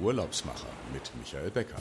[0.00, 1.76] Urlaubsmacher mit Michael Becker.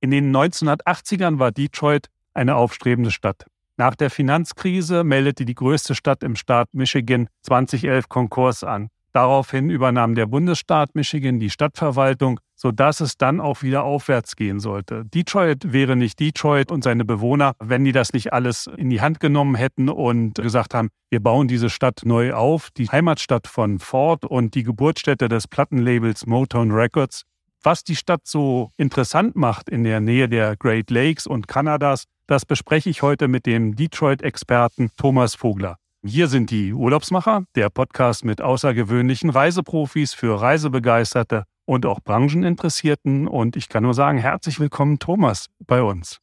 [0.00, 3.46] In den 1980ern war Detroit eine aufstrebende Stadt.
[3.76, 8.88] Nach der Finanzkrise meldete die größte Stadt im Staat Michigan 2011 Konkurs an.
[9.12, 15.06] Daraufhin übernahm der Bundesstaat Michigan die Stadtverwaltung, sodass es dann auch wieder aufwärts gehen sollte.
[15.06, 19.18] Detroit wäre nicht Detroit und seine Bewohner, wenn die das nicht alles in die Hand
[19.18, 24.26] genommen hätten und gesagt haben, wir bauen diese Stadt neu auf, die Heimatstadt von Ford
[24.26, 27.22] und die Geburtsstätte des Plattenlabels Motown Records.
[27.62, 32.44] Was die Stadt so interessant macht in der Nähe der Great Lakes und Kanadas, das
[32.44, 35.76] bespreche ich heute mit dem Detroit-Experten Thomas Vogler.
[36.04, 43.28] Hier sind die Urlaubsmacher, der Podcast mit außergewöhnlichen Reiseprofis für Reisebegeisterte und auch Brancheninteressierten.
[43.28, 46.18] Und ich kann nur sagen, herzlich willkommen, Thomas, bei uns.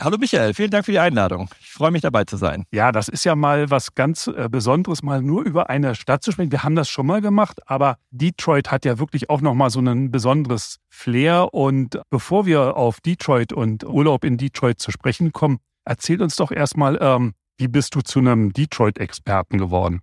[0.00, 1.48] Hallo Michael, vielen Dank für die Einladung.
[1.60, 2.64] Ich freue mich dabei zu sein.
[2.72, 6.32] Ja, das ist ja mal was ganz äh, Besonderes, mal nur über eine Stadt zu
[6.32, 6.50] sprechen.
[6.50, 10.10] Wir haben das schon mal gemacht, aber Detroit hat ja wirklich auch nochmal so ein
[10.10, 11.54] besonderes Flair.
[11.54, 16.50] Und bevor wir auf Detroit und Urlaub in Detroit zu sprechen kommen, erzähl uns doch
[16.50, 20.00] erstmal, ähm, wie bist du zu einem Detroit-Experten geworden?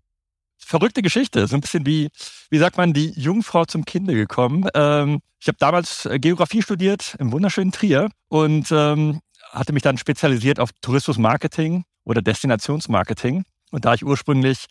[0.60, 2.10] Verrückte Geschichte, so ein bisschen wie,
[2.50, 4.68] wie sagt man, die Jungfrau zum Kinde gekommen.
[4.74, 9.22] Ähm, ich habe damals äh, Geografie studiert im wunderschönen Trier und ähm,
[9.52, 13.46] hatte mich dann spezialisiert auf Tourismusmarketing oder Destinationsmarketing.
[13.72, 14.66] Und da ich ursprünglich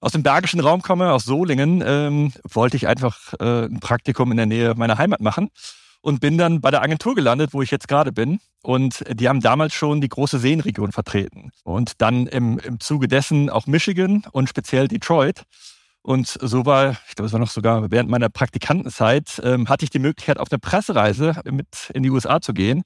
[0.00, 4.36] aus dem bergischen Raum komme, aus Solingen, ähm, wollte ich einfach äh, ein Praktikum in
[4.36, 5.50] der Nähe meiner Heimat machen
[6.02, 8.40] und bin dann bei der Agentur gelandet, wo ich jetzt gerade bin.
[8.62, 11.50] Und die haben damals schon die große Seenregion vertreten.
[11.64, 15.44] Und dann im, im Zuge dessen auch Michigan und speziell Detroit.
[16.02, 19.90] Und so war, ich glaube, es war noch sogar während meiner Praktikantenzeit, ähm, hatte ich
[19.90, 22.82] die Möglichkeit, auf eine Pressereise mit in die USA zu gehen.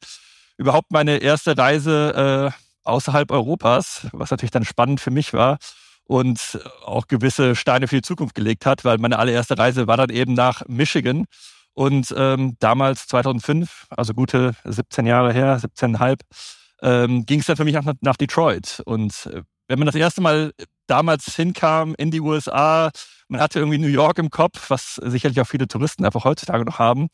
[0.59, 5.59] Überhaupt meine erste Reise äh, außerhalb Europas, was natürlich dann spannend für mich war
[6.05, 10.11] und auch gewisse Steine für die Zukunft gelegt hat, weil meine allererste Reise war dann
[10.11, 11.25] eben nach Michigan
[11.77, 16.21] und ähm, damals 2005, also gute 17 Jahre her, 17,5,
[16.81, 18.83] ähm, ging es dann für mich nach, nach Detroit.
[18.87, 20.53] Und äh, wenn man das erste Mal
[20.87, 22.91] damals hinkam in die USA,
[23.29, 26.79] man hatte irgendwie New York im Kopf, was sicherlich auch viele Touristen einfach heutzutage noch
[26.79, 27.09] haben.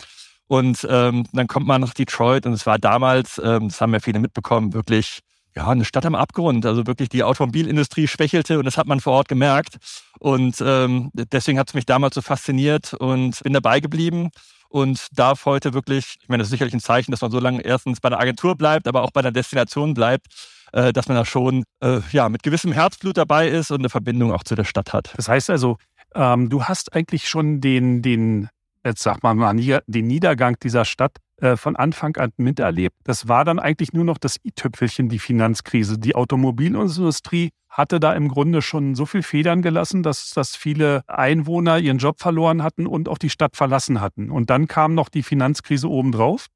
[0.46, 3.98] Und ähm, dann kommt man nach Detroit und es war damals, ähm, das haben ja
[3.98, 5.22] viele mitbekommen, wirklich
[5.54, 6.66] ja, eine Stadt am Abgrund.
[6.66, 9.76] Also wirklich die Automobilindustrie schwächelte und das hat man vor Ort gemerkt.
[10.18, 14.30] Und ähm, deswegen hat es mich damals so fasziniert und bin dabei geblieben
[14.68, 17.62] und darf heute wirklich, ich meine, das ist sicherlich ein Zeichen, dass man so lange
[17.62, 20.26] erstens bei der Agentur bleibt, aber auch bei der Destination bleibt,
[20.72, 24.32] äh, dass man da schon äh, ja, mit gewissem Herzblut dabei ist und eine Verbindung
[24.32, 25.12] auch zu der Stadt hat.
[25.16, 25.76] Das heißt also,
[26.14, 28.48] ähm, du hast eigentlich schon den, den,
[28.84, 29.54] jetzt sag mal,
[29.86, 32.94] den Niedergang dieser Stadt äh, von Anfang an miterlebt.
[33.03, 35.98] Das war dann eigentlich nur noch das i-Tüpfelchen, die Finanzkrise.
[35.98, 41.81] Die Automobilindustrie hatte da im Grunde schon so viel Federn gelassen, dass, dass viele Einwohner
[41.81, 44.31] ihren Job verloren hatten und auch die Stadt verlassen hatten.
[44.31, 46.47] Und dann kam noch die Finanzkrise obendrauf.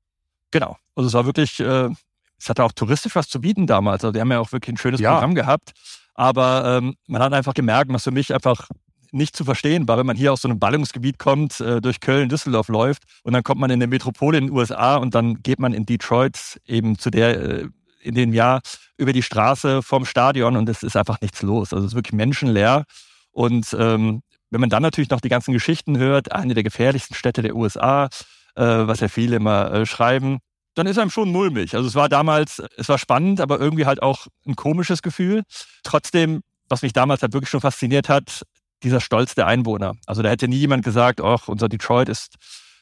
[0.53, 0.77] Genau.
[0.95, 1.89] Also es war wirklich, äh,
[2.39, 4.05] es hatte auch touristisch was zu bieten damals.
[4.05, 5.15] Also die haben ja auch wirklich ein schönes ja.
[5.15, 5.73] Programm gehabt.
[6.15, 8.69] Aber ähm, man hat einfach gemerkt, was für mich einfach
[9.13, 12.29] nicht zu verstehen war, wenn man hier aus so einem Ballungsgebiet kommt, äh, durch Köln,
[12.29, 15.59] Düsseldorf läuft und dann kommt man in eine Metropole in den USA und dann geht
[15.59, 17.69] man in Detroit eben zu der äh,
[18.03, 18.61] in dem Jahr
[18.97, 21.73] über die Straße vom Stadion und es ist einfach nichts los.
[21.73, 22.85] Also es ist wirklich menschenleer.
[23.33, 27.43] Und ähm, wenn man dann natürlich noch die ganzen Geschichten hört, eine der gefährlichsten Städte
[27.43, 28.05] der USA,
[28.55, 30.39] äh, was ja viele immer äh, schreiben,
[30.75, 31.75] dann ist einem schon mulmig.
[31.75, 35.43] Also es war damals, es war spannend, aber irgendwie halt auch ein komisches Gefühl.
[35.83, 38.43] Trotzdem, was mich damals halt wirklich schon fasziniert hat,
[38.83, 39.95] dieser Stolz der Einwohner.
[40.07, 42.37] Also da hätte nie jemand gesagt, ach, unser Detroit ist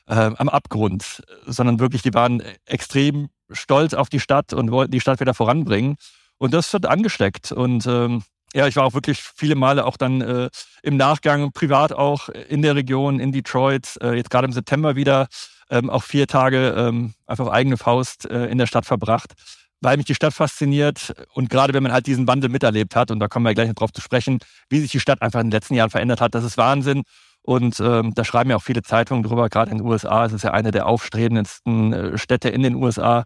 [0.06, 5.00] äh, am Abgrund, sondern wirklich, die waren extrem stolz auf die Stadt und wollten die
[5.00, 5.96] Stadt wieder voranbringen.
[6.38, 7.52] Und das wird angesteckt.
[7.52, 8.22] Und ähm,
[8.54, 10.50] ja, ich war auch wirklich viele Male auch dann äh,
[10.82, 15.28] im Nachgang privat auch in der Region, in Detroit, äh, jetzt gerade im September wieder,
[15.70, 19.34] ähm, auch vier Tage ähm, einfach auf eigene Faust äh, in der Stadt verbracht
[19.84, 23.20] weil mich die Stadt fasziniert und gerade wenn man halt diesen Wandel miterlebt hat, und
[23.20, 24.38] da kommen wir gleich noch drauf zu sprechen,
[24.68, 27.02] wie sich die Stadt einfach in den letzten Jahren verändert hat, das ist Wahnsinn.
[27.42, 30.24] Und ähm, da schreiben ja auch viele Zeitungen drüber, gerade in den USA.
[30.24, 33.24] Es ist ja eine der aufstrebendsten äh, Städte in den USA.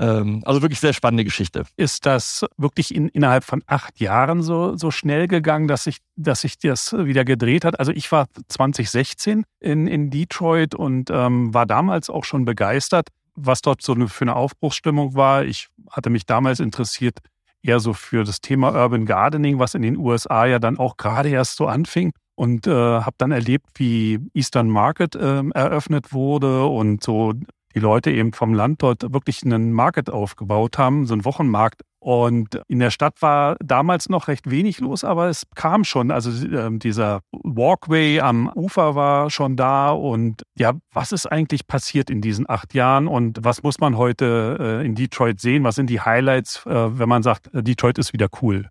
[0.00, 1.64] Ähm, also wirklich sehr spannende Geschichte.
[1.76, 6.40] Ist das wirklich in, innerhalb von acht Jahren so, so schnell gegangen, dass sich, dass
[6.40, 7.78] sich das wieder gedreht hat?
[7.78, 13.62] Also ich war 2016 in, in Detroit und ähm, war damals auch schon begeistert was
[13.62, 15.44] dort so für eine Aufbruchsstimmung war.
[15.44, 17.18] Ich hatte mich damals interessiert
[17.62, 21.28] eher so für das Thema Urban Gardening, was in den USA ja dann auch gerade
[21.28, 27.04] erst so anfing und äh, habe dann erlebt, wie Eastern Market äh, eröffnet wurde und
[27.04, 27.34] so
[27.74, 31.82] die Leute eben vom Land dort wirklich einen Market aufgebaut haben, so einen Wochenmarkt.
[31.98, 36.10] Und in der Stadt war damals noch recht wenig los, aber es kam schon.
[36.10, 39.90] Also äh, dieser Walkway am Ufer war schon da.
[39.90, 44.80] Und ja, was ist eigentlich passiert in diesen acht Jahren und was muss man heute
[44.82, 45.62] äh, in Detroit sehen?
[45.62, 48.68] Was sind die Highlights, äh, wenn man sagt, äh, Detroit ist wieder cool?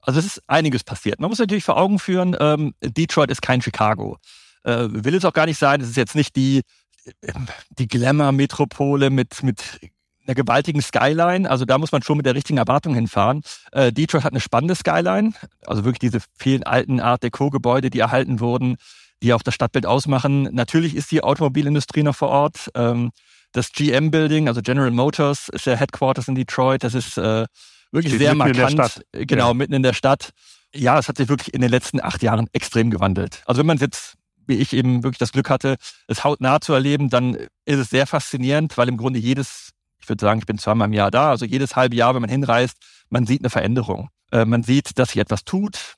[0.00, 1.20] Also es ist einiges passiert.
[1.20, 4.16] Man muss natürlich vor Augen führen, ähm, Detroit ist kein Chicago.
[4.62, 5.82] Äh, will es auch gar nicht sein.
[5.82, 6.62] Es ist jetzt nicht die,
[7.78, 9.80] die Glamour-Metropole mit, mit
[10.26, 11.48] einer gewaltigen Skyline.
[11.48, 13.42] Also da muss man schon mit der richtigen Erwartung hinfahren.
[13.72, 15.32] Äh, Detroit hat eine spannende Skyline.
[15.66, 18.76] Also wirklich diese vielen alten Art Deco-Gebäude, die erhalten wurden,
[19.22, 20.44] die auch das Stadtbild ausmachen.
[20.52, 22.70] Natürlich ist die Automobilindustrie noch vor Ort.
[22.74, 23.10] Ähm,
[23.52, 26.82] das GM-Building, also General Motors, ist der Headquarters in Detroit.
[26.82, 27.46] Das ist äh,
[27.92, 29.02] wirklich Steht sehr markant.
[29.12, 29.54] Genau, ja.
[29.54, 30.30] mitten in der Stadt.
[30.74, 33.42] Ja, es hat sich wirklich in den letzten acht Jahren extrem gewandelt.
[33.46, 34.14] Also wenn man jetzt,
[34.46, 35.76] wie ich eben wirklich das Glück hatte,
[36.08, 39.70] es hautnah zu erleben, dann ist es sehr faszinierend, weil im Grunde jedes,
[40.00, 42.30] ich würde sagen, ich bin zweimal im Jahr da, also jedes halbe Jahr, wenn man
[42.30, 42.76] hinreist,
[43.10, 44.08] man sieht eine Veränderung.
[44.32, 45.96] Äh, man sieht, dass sich etwas tut.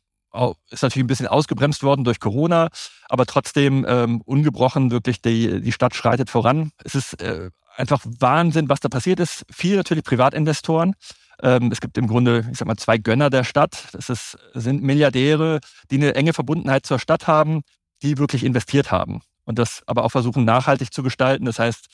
[0.70, 2.68] Ist natürlich ein bisschen ausgebremst worden durch Corona,
[3.08, 6.72] aber trotzdem ähm, ungebrochen wirklich die, die Stadt schreitet voran.
[6.84, 9.46] Es ist äh, einfach Wahnsinn, was da passiert ist.
[9.50, 10.94] Viel natürlich Privatinvestoren,
[11.42, 13.88] ähm, es gibt im Grunde, ich sag mal, zwei Gönner der Stadt.
[13.92, 15.60] Das ist, sind Milliardäre,
[15.90, 17.62] die eine enge Verbundenheit zur Stadt haben,
[18.02, 21.44] die wirklich investiert haben und das aber auch versuchen nachhaltig zu gestalten.
[21.44, 21.86] Das heißt,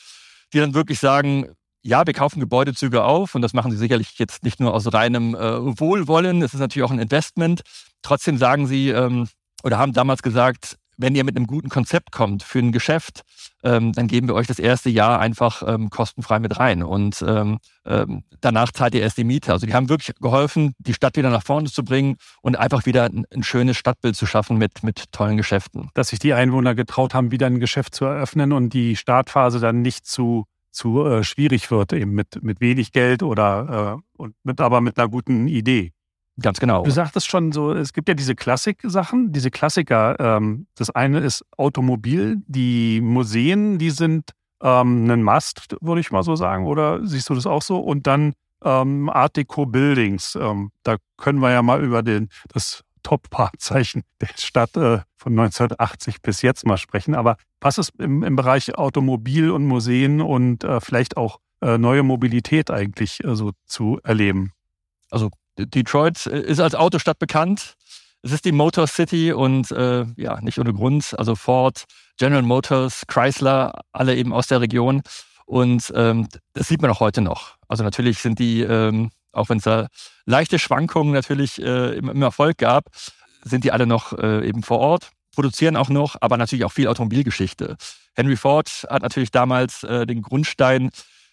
[0.53, 4.45] die dann wirklich sagen, ja, wir kaufen Gebäudezüge auf und das machen sie sicherlich jetzt
[4.45, 7.63] nicht nur aus reinem äh, Wohlwollen, es ist natürlich auch ein Investment.
[8.03, 9.29] Trotzdem sagen sie ähm,
[9.65, 13.23] oder haben damals gesagt, wenn ihr mit einem guten Konzept kommt für ein Geschäft,
[13.63, 16.83] ähm, dann geben wir euch das erste Jahr einfach ähm, kostenfrei mit rein.
[16.83, 19.53] Und ähm, ähm, danach zahlt ihr erst die Miete.
[19.53, 23.05] Also die haben wirklich geholfen, die Stadt wieder nach vorne zu bringen und einfach wieder
[23.05, 25.91] ein, ein schönes Stadtbild zu schaffen mit, mit tollen Geschäften.
[25.95, 29.83] Dass sich die Einwohner getraut haben, wieder ein Geschäft zu eröffnen und die Startphase dann
[29.83, 34.59] nicht zu zu äh, schwierig wird, eben mit, mit wenig Geld oder äh, und mit,
[34.59, 35.93] aber mit einer guten Idee.
[36.41, 36.83] Ganz genau.
[36.83, 40.17] Du sagtest schon so, es gibt ja diese Klassik-Sachen, diese Klassiker.
[40.19, 44.31] Ähm, das eine ist Automobil, die Museen, die sind
[44.63, 46.67] ähm, ein Must, würde ich mal so sagen.
[46.67, 47.79] Oder siehst du das auch so?
[47.79, 48.33] Und dann
[48.65, 50.37] ähm, Art Deco Buildings.
[50.41, 56.23] Ähm, da können wir ja mal über den, das Top-Wahrzeichen der Stadt äh, von 1980
[56.23, 57.15] bis jetzt mal sprechen.
[57.15, 62.03] Aber was ist im, im Bereich Automobil und Museen und äh, vielleicht auch äh, neue
[62.03, 64.53] Mobilität eigentlich äh, so zu erleben?
[65.11, 67.75] Also Detroit äh, ist als Autostadt bekannt.
[68.23, 71.15] Es ist die Motor City und äh, ja, nicht ohne Grund.
[71.19, 71.85] Also Ford,
[72.19, 75.03] General Motors, Chrysler, alle eben aus der Region.
[75.45, 77.57] Und ähm, das sieht man auch heute noch.
[77.69, 79.89] Also natürlich sind die, ähm, auch wenn es da
[80.25, 82.87] leichte Schwankungen natürlich äh, im, im, Erfolg gab,
[83.43, 86.87] sind die alle noch äh, eben vor Ort, produzieren auch noch, aber natürlich auch viel
[86.87, 87.77] Automobilgeschichte.
[88.15, 90.91] Henry Ford hat natürlich damals äh, den Grundstein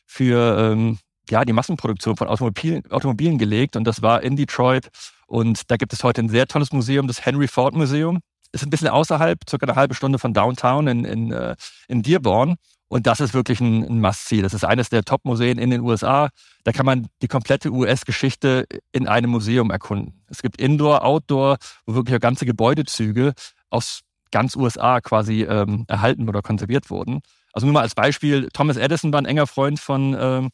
[0.07, 0.97] für ähm,
[1.31, 4.89] ja, die Massenproduktion von Automobilen, Automobilen gelegt und das war in Detroit.
[5.27, 8.19] Und da gibt es heute ein sehr tolles Museum, das Henry Ford Museum.
[8.51, 11.55] Ist ein bisschen außerhalb, circa eine halbe Stunde von Downtown in, in, äh,
[11.87, 12.55] in Dearborn.
[12.87, 14.41] Und das ist wirklich ein, ein Must-See.
[14.41, 16.29] Das ist eines der Top-Museen in den USA.
[16.63, 20.23] Da kann man die komplette US-Geschichte in einem Museum erkunden.
[20.27, 23.33] Es gibt Indoor, Outdoor, wo wirklich ganze Gebäudezüge
[23.69, 27.21] aus ganz USA quasi ähm, erhalten oder konserviert wurden.
[27.53, 30.49] Also nur mal als Beispiel, Thomas Edison war ein enger Freund von, ähm,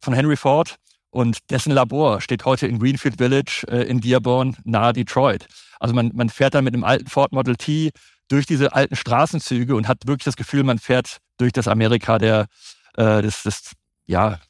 [0.00, 0.76] von Henry Ford
[1.10, 5.46] und dessen Labor steht heute in Greenfield Village äh, in Dearborn nahe Detroit.
[5.80, 7.90] Also man, man fährt dann mit einem alten Ford Model T
[8.28, 12.46] durch diese alten Straßenzüge und hat wirklich das Gefühl, man fährt durch das Amerika der,
[12.96, 13.72] äh, des, des
[14.06, 14.40] ja,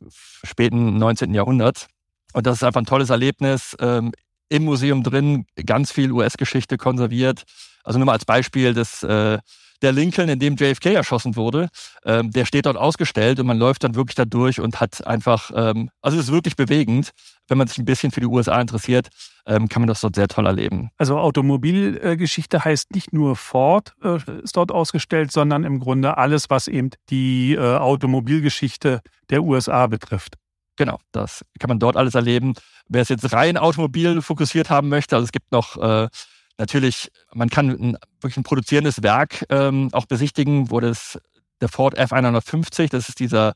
[0.44, 1.34] späten 19.
[1.34, 1.88] Jahrhunderts.
[2.32, 3.76] Und das ist einfach ein tolles Erlebnis.
[3.80, 4.12] Ähm,
[4.48, 7.44] Im Museum drin ganz viel US-Geschichte konserviert.
[7.84, 9.38] Also nur mal als Beispiel, das äh,
[9.82, 11.68] der Lincoln, in dem JFK erschossen wurde,
[12.04, 15.50] ähm, der steht dort ausgestellt und man läuft dann wirklich da durch und hat einfach,
[15.54, 17.10] ähm, also es ist wirklich bewegend.
[17.48, 19.08] Wenn man sich ein bisschen für die USA interessiert,
[19.46, 20.90] ähm, kann man das dort sehr toll erleben.
[20.98, 26.68] Also Automobilgeschichte heißt nicht nur Ford äh, ist dort ausgestellt, sondern im Grunde alles, was
[26.68, 30.34] eben die äh, Automobilgeschichte der USA betrifft.
[30.76, 32.54] Genau, das kann man dort alles erleben.
[32.88, 36.08] Wer es jetzt rein automobil fokussiert haben möchte, also es gibt noch äh,
[36.58, 41.18] Natürlich, man kann ein, wirklich ein produzierendes Werk ähm, auch besichtigen, wo das
[41.60, 43.52] der Ford F150, das ist dieser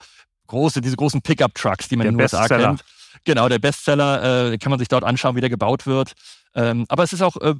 [0.47, 2.85] große, diese großen Pickup-Trucks, die man der in den USA kennt.
[3.25, 6.13] Genau, der Bestseller, äh, kann man sich dort anschauen, wie der gebaut wird.
[6.55, 7.55] Ähm, aber es ist auch, äh,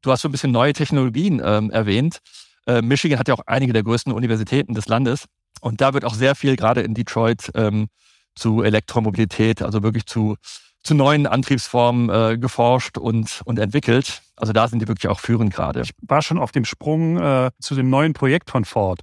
[0.00, 2.18] du hast so ein bisschen neue Technologien ähm, erwähnt.
[2.66, 5.26] Äh, Michigan hat ja auch einige der größten Universitäten des Landes.
[5.60, 7.88] Und da wird auch sehr viel gerade in Detroit ähm,
[8.34, 10.36] zu Elektromobilität, also wirklich zu
[10.82, 14.22] zu neuen Antriebsformen äh, geforscht und, und entwickelt.
[14.42, 15.82] Also da sind die wirklich auch führend gerade.
[15.82, 19.02] Ich war schon auf dem Sprung äh, zu dem neuen Projekt von Ford.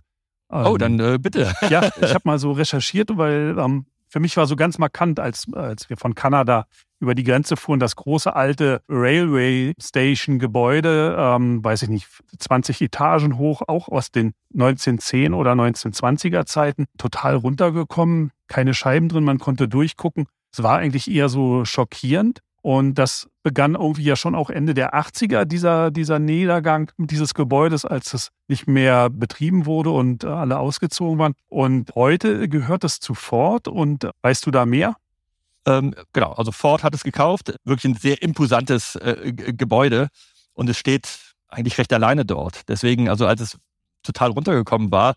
[0.49, 1.53] oh, dann äh, bitte.
[1.69, 5.45] ja, ich habe mal so recherchiert, weil ähm, für mich war so ganz markant, als,
[5.53, 6.65] als wir von Kanada
[6.99, 12.81] über die Grenze fuhren, das große alte Railway Station Gebäude, ähm, weiß ich nicht, 20
[12.81, 19.39] Etagen hoch, auch aus den 1910 oder 1920er Zeiten, total runtergekommen, keine Scheiben drin, man
[19.39, 20.25] konnte durchgucken.
[20.51, 22.41] Es war eigentlich eher so schockierend.
[22.61, 27.85] Und das begann irgendwie ja schon auch Ende der 80er, dieser, dieser Niedergang dieses Gebäudes,
[27.85, 31.33] als es nicht mehr betrieben wurde und alle ausgezogen waren.
[31.47, 34.95] Und heute gehört es zu Ford und weißt du da mehr?
[35.65, 40.09] Ähm, genau, also Ford hat es gekauft, wirklich ein sehr imposantes äh, Gebäude
[40.53, 41.07] und es steht
[41.47, 42.67] eigentlich recht alleine dort.
[42.69, 43.57] Deswegen, also als es
[44.03, 45.15] total runtergekommen war,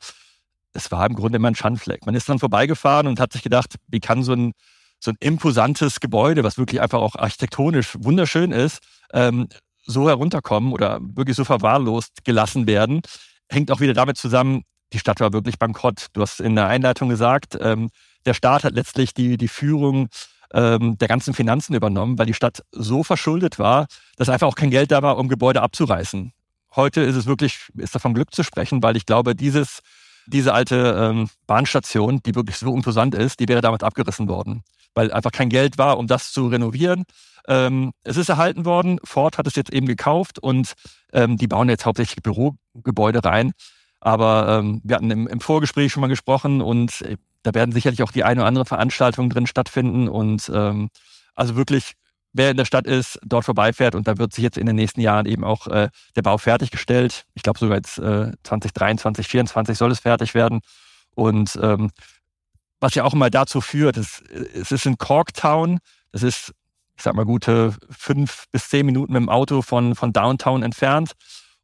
[0.73, 2.07] es war im Grunde immer ein Schandfleck.
[2.07, 4.53] Man ist dann vorbeigefahren und hat sich gedacht, wie kann so ein,
[5.03, 8.79] so ein imposantes Gebäude, was wirklich einfach auch architektonisch wunderschön ist,
[9.13, 9.49] ähm,
[9.85, 13.03] so herunterkommen oder wirklich so verwahrlost gelassen werden,
[13.51, 16.07] hängt auch wieder damit zusammen, die Stadt war wirklich bankrott.
[16.13, 17.91] Du hast in der Einleitung gesagt, ähm,
[18.27, 20.09] der Staat hat letztlich die, die Führung
[20.55, 24.71] ähm, der ganzen Finanzen übernommen, weil die Stadt so verschuldet war, dass einfach auch kein
[24.71, 26.33] Geld da war, um Gebäude abzureißen.
[26.77, 29.81] Heute ist es wirklich, ist davon Glück zu sprechen, weil ich glaube, dieses,
[30.27, 34.63] diese alte ähm, Bahnstation, die wirklich so imposant ist, die wäre damals abgerissen worden,
[34.95, 37.05] weil einfach kein Geld war, um das zu renovieren.
[37.49, 40.75] Ähm, es ist erhalten worden, Ford hat es jetzt eben gekauft und
[41.13, 43.53] ähm, die bauen jetzt hauptsächlich Bürogebäude rein.
[44.01, 48.03] Aber ähm, wir hatten im, im Vorgespräch schon mal gesprochen und äh, da werden sicherlich
[48.03, 50.09] auch die eine oder andere Veranstaltung drin stattfinden.
[50.09, 50.91] Und ähm,
[51.35, 51.93] also wirklich,
[52.33, 55.01] wer in der Stadt ist, dort vorbeifährt und da wird sich jetzt in den nächsten
[55.01, 57.25] Jahren eben auch äh, der Bau fertiggestellt.
[57.35, 60.61] Ich glaube sogar jetzt äh, 2023, 2024 soll es fertig werden.
[61.15, 61.91] Und ähm,
[62.81, 65.79] was ja auch immer dazu führt, ist, es ist in Corktown,
[66.11, 66.53] das ist,
[66.97, 71.13] ich sag mal, gute fünf bis zehn Minuten mit dem Auto von, von Downtown entfernt.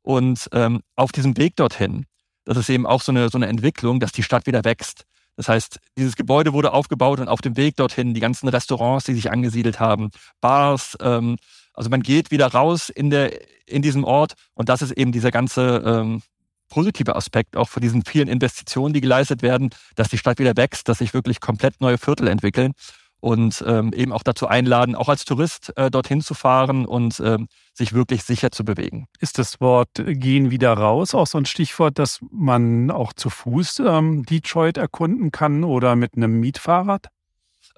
[0.02, 2.06] Und ähm, auf diesem Weg dorthin,
[2.44, 5.04] das ist eben auch so eine, so eine Entwicklung, dass die Stadt wieder wächst.
[5.38, 9.14] Das heißt, dieses Gebäude wurde aufgebaut und auf dem Weg dorthin die ganzen Restaurants, die
[9.14, 11.36] sich angesiedelt haben, Bars, ähm,
[11.74, 13.30] also man geht wieder raus in, der,
[13.68, 16.22] in diesem Ort und das ist eben dieser ganze ähm,
[16.68, 20.88] positive Aspekt auch von diesen vielen Investitionen, die geleistet werden, dass die Stadt wieder wächst,
[20.88, 22.72] dass sich wirklich komplett neue Viertel entwickeln
[23.20, 27.48] und ähm, eben auch dazu einladen, auch als Tourist äh, dorthin zu fahren und ähm,
[27.74, 29.06] sich wirklich sicher zu bewegen.
[29.20, 33.80] Ist das Wort gehen wieder raus auch so ein Stichwort, dass man auch zu Fuß
[33.80, 37.06] ähm, Detroit erkunden kann oder mit einem Mietfahrrad?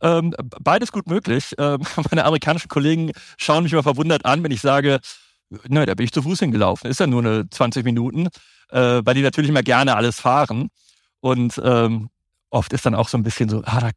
[0.03, 1.55] Ähm, beides gut möglich.
[1.59, 1.81] Ähm,
[2.11, 5.01] meine amerikanischen Kollegen schauen mich immer verwundert an, wenn ich sage,
[5.69, 6.91] nein, da bin ich zu Fuß hingelaufen.
[6.91, 8.29] Ist ja nur eine 20 Minuten,
[8.71, 10.69] äh, weil die natürlich immer gerne alles fahren.
[11.21, 12.09] Und ähm,
[12.51, 13.91] oft ist dann auch so ein bisschen so, ah, da,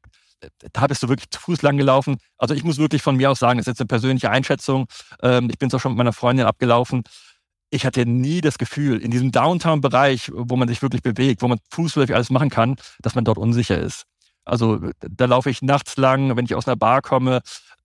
[0.73, 2.17] da bist du wirklich zu Fuß lang gelaufen.
[2.37, 4.87] Also ich muss wirklich von mir aus sagen, das ist jetzt eine persönliche Einschätzung.
[5.21, 7.03] Ähm, ich bin es auch schon mit meiner Freundin abgelaufen.
[7.69, 11.59] Ich hatte nie das Gefühl, in diesem Downtown-Bereich, wo man sich wirklich bewegt, wo man
[11.71, 14.03] fußläufig alles machen kann, dass man dort unsicher ist.
[14.45, 17.41] Also da laufe ich nachts lang, wenn ich aus einer Bar komme,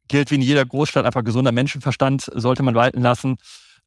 [0.09, 3.37] gilt wie in jeder Großstadt einfach gesunder Menschenverstand, sollte man walten lassen.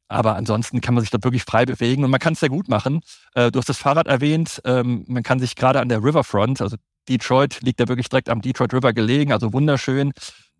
[0.08, 2.68] Aber ansonsten kann man sich dort wirklich frei bewegen und man kann es sehr gut
[2.68, 3.00] machen.
[3.34, 4.60] Äh, du hast das Fahrrad erwähnt.
[4.64, 6.76] Ähm, man kann sich gerade an der Riverfront, also
[7.08, 10.12] Detroit liegt ja wirklich direkt am Detroit River gelegen, also wunderschön.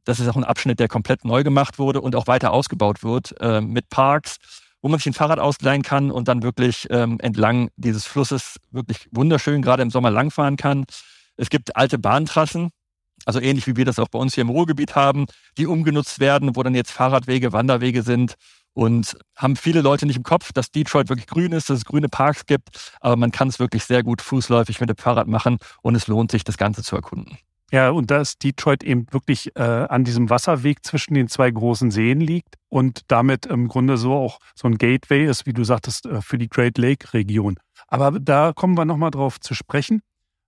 [0.05, 3.35] Das ist auch ein Abschnitt, der komplett neu gemacht wurde und auch weiter ausgebaut wird
[3.41, 4.37] äh, mit Parks,
[4.81, 9.09] wo man sich ein Fahrrad ausleihen kann und dann wirklich ähm, entlang dieses Flusses wirklich
[9.13, 10.85] wunderschön gerade im Sommer langfahren kann.
[11.37, 12.71] Es gibt alte Bahntrassen,
[13.25, 16.57] also ähnlich wie wir das auch bei uns hier im Ruhrgebiet haben, die umgenutzt werden,
[16.57, 18.35] wo dann jetzt Fahrradwege, Wanderwege sind
[18.75, 22.09] und haben viele Leute nicht im Kopf, dass Detroit wirklich grün ist, dass es grüne
[22.09, 25.95] Parks gibt, aber man kann es wirklich sehr gut fußläufig mit dem Fahrrad machen und
[25.95, 27.39] es lohnt sich, das Ganze zu erkunden.
[27.73, 31.91] Ja, und da ist Detroit eben wirklich äh, an diesem Wasserweg zwischen den zwei großen
[31.91, 36.05] Seen liegt und damit im Grunde so auch so ein Gateway ist, wie du sagtest,
[36.05, 37.59] äh, für die Great Lake Region.
[37.89, 40.03] Aber da kommen wir nochmal drauf zu sprechen.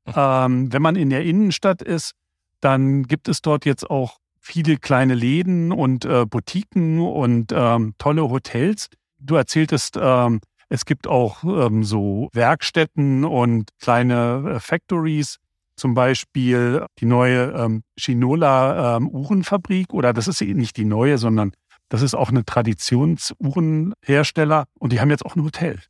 [0.06, 0.12] Mhm.
[0.14, 2.12] Ähm, wenn man in der Innenstadt ist,
[2.60, 8.28] dann gibt es dort jetzt auch viele kleine Läden und äh, Boutiquen und ähm, tolle
[8.28, 8.90] Hotels.
[9.18, 15.38] Du erzähltest, ähm, es gibt auch ähm, so Werkstätten und kleine äh, Factories,
[15.76, 21.52] zum Beispiel die neue ähm, Shinola ähm, Uhrenfabrik oder das ist nicht die neue, sondern
[21.88, 25.80] das ist auch eine Traditionsuhrenhersteller und die haben jetzt auch ein Hotel.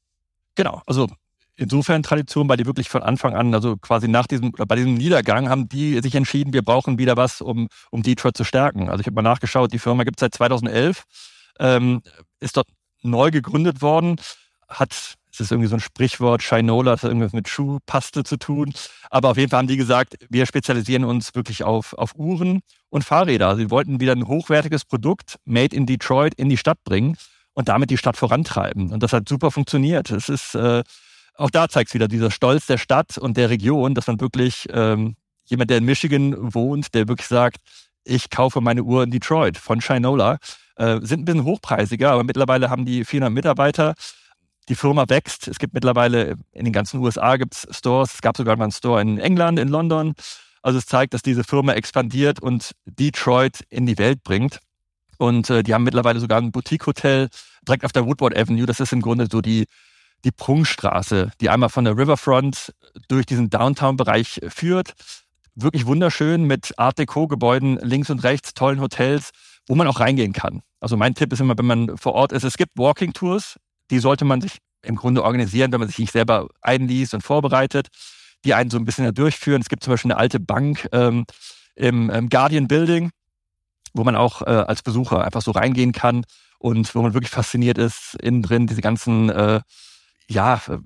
[0.55, 1.09] Genau, also
[1.57, 5.49] insofern Tradition, weil die wirklich von Anfang an, also quasi nach diesem, bei diesem Niedergang,
[5.49, 8.89] haben die sich entschieden, wir brauchen wieder was, um, um Detroit zu stärken.
[8.89, 11.05] Also ich habe mal nachgeschaut, die Firma gibt es seit 2011,
[11.61, 12.03] ähm,
[12.41, 12.69] ist dort
[13.03, 14.17] neu gegründet worden,
[14.69, 18.73] hat, es ist irgendwie so ein Sprichwort, Shinola, hat irgendwas mit Schuhpaste zu tun,
[19.11, 23.05] aber auf jeden Fall haben die gesagt, wir spezialisieren uns wirklich auf, auf Uhren und
[23.05, 23.57] Fahrräder.
[23.57, 27.17] Sie wollten wieder ein hochwertiges Produkt, made in Detroit, in die Stadt bringen
[27.53, 28.93] und damit die Stadt vorantreiben.
[28.93, 30.11] Und das hat super funktioniert.
[30.11, 30.83] Es ist äh,
[31.37, 34.67] auch da zeigt es wieder dieser Stolz der Stadt und der Region, dass man wirklich
[34.71, 37.59] ähm, jemand, der in Michigan wohnt, der wirklich sagt,
[38.05, 40.39] ich kaufe meine Uhr in Detroit von Shinola,
[40.77, 43.95] äh, sind ein bisschen hochpreisiger, aber mittlerweile haben die 400 Mitarbeiter.
[44.69, 45.47] Die Firma wächst.
[45.47, 48.15] Es gibt mittlerweile in den ganzen USA gibt's Stores.
[48.15, 50.15] Es gab sogar mal einen Store in England, in London.
[50.63, 54.61] Also es zeigt, dass diese Firma expandiert und Detroit in die Welt bringt.
[55.19, 57.29] Und äh, die haben mittlerweile sogar ein Boutique-Hotel
[57.69, 58.65] direkt auf der Woodward Avenue.
[58.65, 59.67] Das ist im Grunde so die,
[60.25, 62.75] die Prunkstraße, die einmal von der Riverfront
[63.09, 64.95] durch diesen Downtown-Bereich führt.
[65.55, 69.31] Wirklich wunderschön mit Art Deco-Gebäuden links und rechts, tollen Hotels,
[69.67, 70.63] wo man auch reingehen kann.
[70.81, 73.59] Also mein Tipp ist immer, wenn man vor Ort ist, es gibt Walking-Tours,
[73.91, 77.89] die sollte man sich im Grunde organisieren, wenn man sich nicht selber einliest und vorbereitet,
[78.45, 79.63] die einen so ein bisschen da durchführen.
[79.63, 81.25] Es gibt zum Beispiel eine alte Bank ähm,
[81.75, 83.11] im, im Guardian Building,
[83.95, 86.25] wo man auch äh, als Besucher einfach so reingehen kann
[86.59, 89.61] und wo man wirklich fasziniert ist, innen drin diese ganzen äh,
[90.29, 90.79] ja, äh,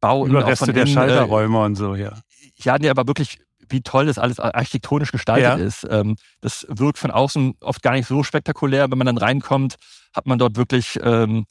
[0.00, 2.12] Bau Überreste von der innen, Schalterräume äh, und so, ja.
[2.56, 3.38] Ja, nee, aber wirklich,
[3.68, 5.54] wie toll das alles architektonisch gestaltet ja.
[5.56, 5.86] ist.
[5.90, 8.90] Ähm, das wirkt von außen oft gar nicht so spektakulär.
[8.90, 9.76] Wenn man dann reinkommt,
[10.14, 11.46] hat man dort wirklich ähm,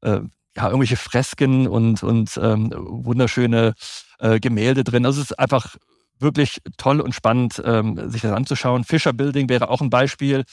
[0.00, 0.20] äh,
[0.56, 3.74] ja, irgendwelche Fresken und, und ähm, wunderschöne
[4.18, 5.06] äh, Gemälde drin.
[5.06, 5.76] Also es ist einfach
[6.18, 8.84] wirklich toll und spannend, ähm, sich das anzuschauen.
[8.84, 10.44] Fischer Building wäre auch ein Beispiel.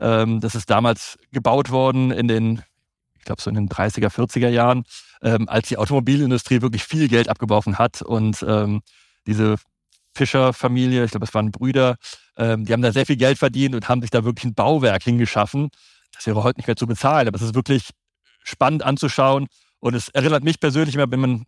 [0.00, 2.62] Ähm, das ist damals gebaut worden in den,
[3.18, 4.84] ich glaube so in den 30er, 40er Jahren,
[5.22, 8.80] ähm, als die Automobilindustrie wirklich viel Geld abgeworfen hat und ähm,
[9.26, 9.56] diese
[10.14, 11.96] Fischer-Familie, ich glaube, es waren Brüder,
[12.36, 15.02] ähm, die haben da sehr viel Geld verdient und haben sich da wirklich ein Bauwerk
[15.02, 15.70] hingeschaffen.
[16.12, 17.90] Das wäre heute nicht mehr zu bezahlen, aber es ist wirklich
[18.42, 19.46] spannend anzuschauen
[19.80, 21.44] und es erinnert mich persönlich immer, wenn man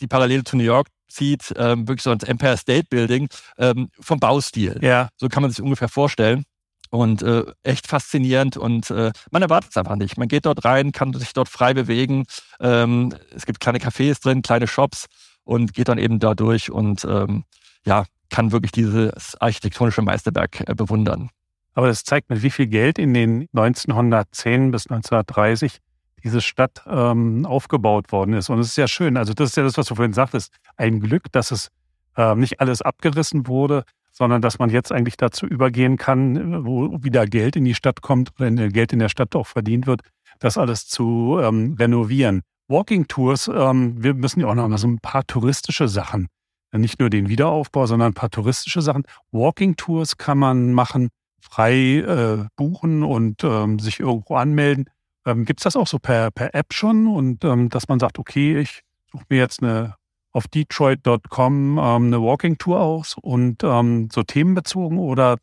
[0.00, 3.28] die Parallele zu New York zieht, ähm, wirklich so ans Empire State Building
[3.58, 4.78] ähm, vom Baustil.
[4.80, 5.08] Ja.
[5.16, 6.44] So kann man sich ungefähr vorstellen.
[6.90, 10.18] Und äh, echt faszinierend und äh, man erwartet es einfach nicht.
[10.18, 12.24] Man geht dort rein, kann sich dort frei bewegen.
[12.58, 15.06] Ähm, es gibt kleine Cafés drin, kleine Shops
[15.44, 17.44] und geht dann eben da durch und ähm,
[17.86, 21.30] ja, kann wirklich dieses architektonische Meisterwerk äh, bewundern.
[21.74, 25.78] Aber das zeigt, mit wie viel Geld in den 1910 bis 1930
[26.22, 28.50] diese Stadt ähm, aufgebaut worden ist.
[28.50, 29.16] Und es ist ja schön.
[29.16, 30.52] Also das ist ja das, was du vorhin sagtest.
[30.76, 31.68] Ein Glück, dass es
[32.16, 33.84] äh, nicht alles abgerissen wurde,
[34.20, 38.32] sondern dass man jetzt eigentlich dazu übergehen kann, wo wieder Geld in die Stadt kommt
[38.38, 40.02] oder Geld in der Stadt auch verdient wird,
[40.40, 42.42] das alles zu ähm, renovieren.
[42.68, 46.26] Walking Tours, ähm, wir müssen ja auch noch mal so ein paar touristische Sachen,
[46.70, 49.04] nicht nur den Wiederaufbau, sondern ein paar touristische Sachen.
[49.32, 51.08] Walking Tours kann man machen,
[51.40, 54.84] frei äh, buchen und ähm, sich irgendwo anmelden.
[55.24, 58.18] Ähm, Gibt es das auch so per, per App schon und ähm, dass man sagt,
[58.18, 59.94] okay, ich suche mir jetzt eine
[60.32, 65.38] auf Detroit.com ähm, eine Walking Tour aus und ähm, so themenbezogen oder,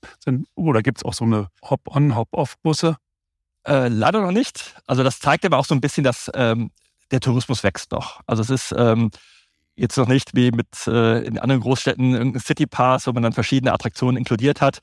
[0.55, 2.97] oder gibt es auch so eine Hop-on, Hop-off-Busse?
[3.65, 4.75] Äh, leider noch nicht.
[4.85, 6.71] Also das zeigt aber auch so ein bisschen, dass ähm,
[7.11, 8.21] der Tourismus wächst noch.
[8.25, 9.11] Also es ist ähm,
[9.75, 13.33] jetzt noch nicht wie mit äh, in anderen Großstädten irgendein City Pass, wo man dann
[13.33, 14.79] verschiedene Attraktionen inkludiert hat.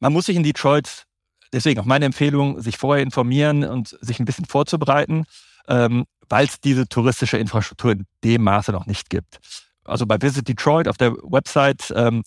[0.00, 1.06] Man muss sich in Detroit
[1.54, 5.24] deswegen auch meine Empfehlung, sich vorher informieren und sich ein bisschen vorzubereiten,
[5.68, 9.38] ähm, weil es diese touristische Infrastruktur in dem Maße noch nicht gibt.
[9.84, 12.22] Also bei Visit Detroit auf der Website ähm,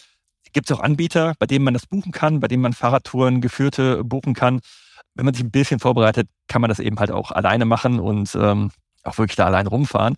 [0.54, 4.04] gibt es auch Anbieter, bei denen man das buchen kann, bei denen man Fahrradtouren, geführte
[4.04, 4.60] buchen kann.
[5.16, 8.36] Wenn man sich ein bisschen vorbereitet, kann man das eben halt auch alleine machen und
[8.36, 8.72] ähm,
[9.04, 10.16] auch wirklich da allein rumfahren.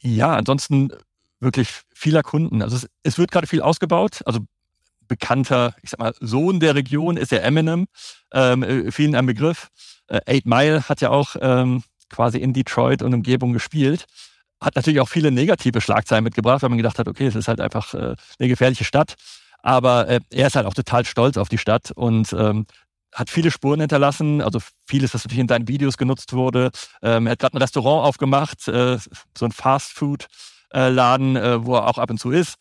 [0.00, 0.92] Ja, ansonsten
[1.40, 2.62] wirklich vieler Kunden.
[2.62, 4.20] Also es, es wird gerade viel ausgebaut.
[4.26, 4.40] Also
[5.06, 7.86] bekannter, ich sag mal, Sohn der Region ist ja Eminem,
[8.32, 9.68] ähm, äh, vielen ein Begriff.
[10.08, 14.06] Äh, Eight Mile hat ja auch ähm, quasi in Detroit und Umgebung gespielt.
[14.60, 17.60] Hat natürlich auch viele negative Schlagzeilen mitgebracht, weil man gedacht hat, okay, es ist halt
[17.60, 19.14] einfach äh, eine gefährliche Stadt.
[19.62, 22.66] Aber äh, er ist halt auch total stolz auf die Stadt und ähm,
[23.12, 26.70] hat viele Spuren hinterlassen, also vieles, was natürlich in seinen Videos genutzt wurde.
[27.02, 28.98] Ähm, er hat gerade ein Restaurant aufgemacht, äh,
[29.36, 32.56] so ein Fast-Food-Laden, äh, wo er auch ab und zu ist.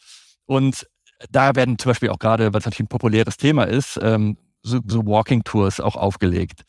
[0.45, 0.87] Und
[1.31, 4.79] da werden zum Beispiel auch gerade, weil es natürlich ein populäres Thema ist, ähm, so,
[4.85, 6.61] so Walking Tours auch aufgelegt.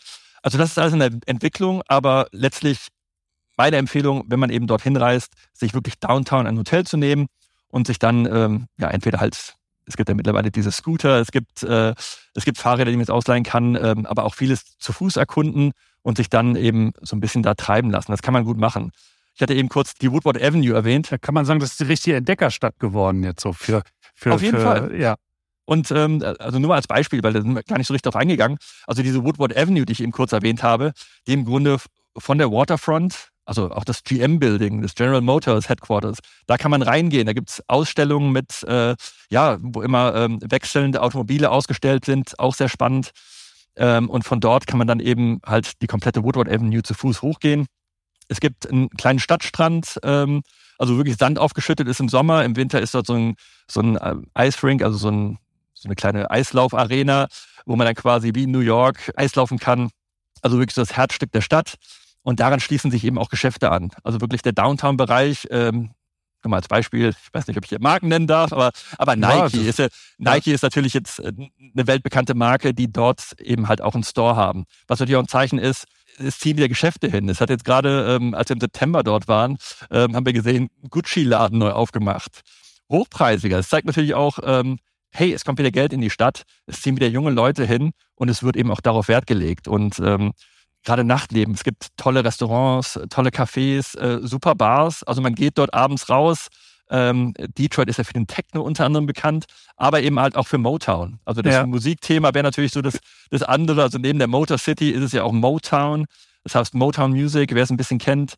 [0.42, 2.88] Also das ist alles in der Entwicklung, aber letztlich
[3.56, 7.26] meine Empfehlung, wenn man eben dorthin reist, sich wirklich downtown ein Hotel zu nehmen
[7.68, 9.54] und sich dann ähm, ja entweder halt
[9.86, 11.94] es gibt ja mittlerweile diese Scooter, es gibt äh,
[12.34, 15.72] es gibt Fahrräder, die man jetzt ausleihen kann, ähm, aber auch vieles zu Fuß erkunden
[16.02, 18.12] und sich dann eben so ein bisschen da treiben lassen.
[18.12, 18.92] Das kann man gut machen.
[19.34, 21.10] Ich hatte eben kurz die Woodward Avenue erwähnt.
[21.10, 23.82] Da kann man sagen, das ist die richtige Entdeckerstadt geworden jetzt so für
[24.18, 25.00] für, Auf jeden für, Fall.
[25.00, 25.16] Ja.
[25.68, 28.10] Und ähm, also nur mal als Beispiel, weil da sind wir gar nicht so richtig
[28.10, 28.56] drauf eingegangen.
[28.86, 30.92] Also diese Woodward Avenue, die ich eben kurz erwähnt habe,
[31.26, 31.76] die im Grunde
[32.16, 37.26] von der Waterfront, also auch das GM-Building, das General Motors Headquarters, da kann man reingehen.
[37.26, 38.96] Da gibt's Ausstellungen mit, äh,
[39.28, 43.10] ja, wo immer ähm, wechselnde Automobile ausgestellt sind, auch sehr spannend.
[43.76, 47.20] Ähm, und von dort kann man dann eben halt die komplette Woodward Avenue zu Fuß
[47.20, 47.66] hochgehen.
[48.28, 50.40] Es gibt einen kleinen Stadtstrand, ähm,
[50.78, 53.34] Also wirklich Sand aufgeschüttet ist im Sommer, im Winter ist dort so ein,
[53.70, 55.38] so ein äh, Eisrink, also so, ein,
[55.80, 57.28] so eine kleine Eislaufarena,
[57.66, 59.90] wo man dann quasi wie in New York Eislaufen kann.
[60.42, 61.74] Also wirklich so das Herzstück der Stadt.
[62.22, 63.90] Und daran schließen sich eben auch Geschäfte an.
[64.02, 65.90] Also wirklich der Downtown-Bereich, ähm,
[66.44, 69.58] mal als Beispiel, ich weiß nicht, ob ich hier Marken nennen darf, aber, aber Nike,
[69.58, 69.88] ja, ist, ja,
[70.18, 70.54] Nike ja.
[70.54, 74.64] ist natürlich jetzt äh, eine weltbekannte Marke, die dort eben halt auch einen Store haben.
[74.86, 75.86] Was natürlich auch ein Zeichen ist,
[76.18, 77.28] es ziehen wieder Geschäfte hin.
[77.28, 79.58] Es hat jetzt gerade, ähm, als wir im September dort waren,
[79.90, 82.42] ähm, haben wir gesehen, Gucci-Laden neu aufgemacht.
[82.90, 83.58] Hochpreisiger.
[83.58, 84.78] Es zeigt natürlich auch, ähm,
[85.10, 88.28] hey, es kommt wieder Geld in die Stadt, es ziehen wieder junge Leute hin und
[88.28, 89.68] es wird eben auch darauf Wert gelegt.
[89.68, 90.32] Und ähm,
[90.84, 91.54] gerade Nachtleben.
[91.54, 95.02] Es gibt tolle Restaurants, tolle Cafés, äh, super Bars.
[95.04, 96.48] Also man geht dort abends raus.
[96.90, 99.44] Ähm, Detroit ist ja für den Techno unter anderem bekannt,
[99.76, 101.20] aber eben halt auch für Motown.
[101.26, 101.66] Also das ja.
[101.66, 102.98] Musikthema wäre natürlich so das,
[103.30, 103.82] das andere.
[103.82, 106.06] Also neben der Motor City ist es ja auch Motown.
[106.44, 108.34] Das heißt Motown Music, wer es ein bisschen kennt.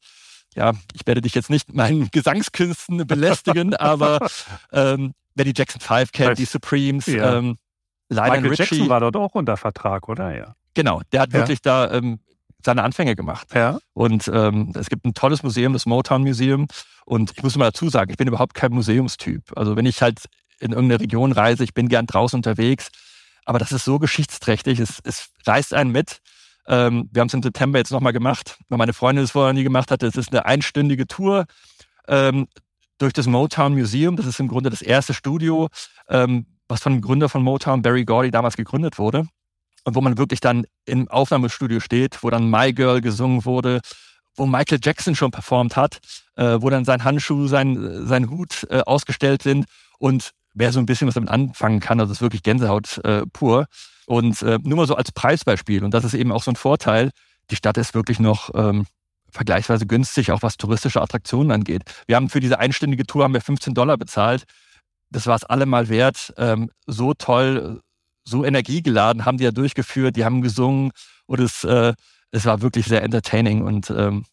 [0.57, 4.27] Ja, ich werde dich jetzt nicht mit meinen Gesangskünsten belästigen, aber
[4.73, 7.39] ähm, wer die Jackson 5 kennt, die Supremes, ja.
[7.39, 7.57] ähm,
[8.09, 8.63] Lionel Michael Richie.
[8.63, 10.37] Jackson war dort auch unter Vertrag, oder?
[10.37, 10.55] Ja.
[10.75, 11.39] Genau, der hat ja.
[11.39, 12.21] wirklich da ähm,
[12.65, 13.49] seine Anfänge gemacht.
[13.55, 13.79] Ja.
[13.93, 16.67] Und ähm, es gibt ein tolles Museum, das Motown Museum.
[17.07, 19.57] Und ich muss mal dazu sagen, ich bin überhaupt kein Museumstyp.
[19.57, 20.25] Also wenn ich halt
[20.59, 22.89] in irgendeine Region reise, ich bin gern draußen unterwegs.
[23.45, 26.21] Aber das ist so geschichtsträchtig, es, es reißt einen mit.
[26.67, 29.65] Ähm, wir haben es im September jetzt nochmal gemacht, weil meine Freundin es vorher nie
[29.65, 30.07] gemacht hatte.
[30.07, 31.47] Es ist eine einstündige Tour
[32.07, 32.47] ähm,
[33.01, 34.17] durch das Motown Museum.
[34.17, 35.69] Das ist im Grunde das erste Studio,
[36.09, 39.27] ähm, was von dem Gründer von Motown, Barry Gordy, damals gegründet wurde
[39.85, 43.81] und wo man wirklich dann im Aufnahmestudio steht, wo dann My Girl gesungen wurde,
[44.37, 45.99] wo Michael Jackson schon performt hat,
[46.37, 49.67] äh, wo dann sein Handschuh, sein, sein Hut äh, ausgestellt sind
[49.99, 53.23] und wer so ein bisschen was damit anfangen kann, also das ist wirklich Gänsehaut äh,
[53.33, 53.67] pur.
[54.07, 57.11] Und äh, nur mal so als Preisbeispiel, und das ist eben auch so ein Vorteil,
[57.51, 58.87] die Stadt ist wirklich noch ähm,
[59.33, 61.83] vergleichsweise günstig, auch was touristische Attraktionen angeht.
[62.07, 64.45] Wir haben für diese einstündige Tour haben wir 15 Dollar bezahlt.
[65.11, 66.33] Das war es allemal wert.
[66.37, 67.81] Ähm, so toll,
[68.25, 70.93] so energiegeladen haben die ja durchgeführt, die haben gesungen
[71.27, 71.95] und es, äh,
[72.31, 74.25] es war wirklich sehr entertaining und ähm,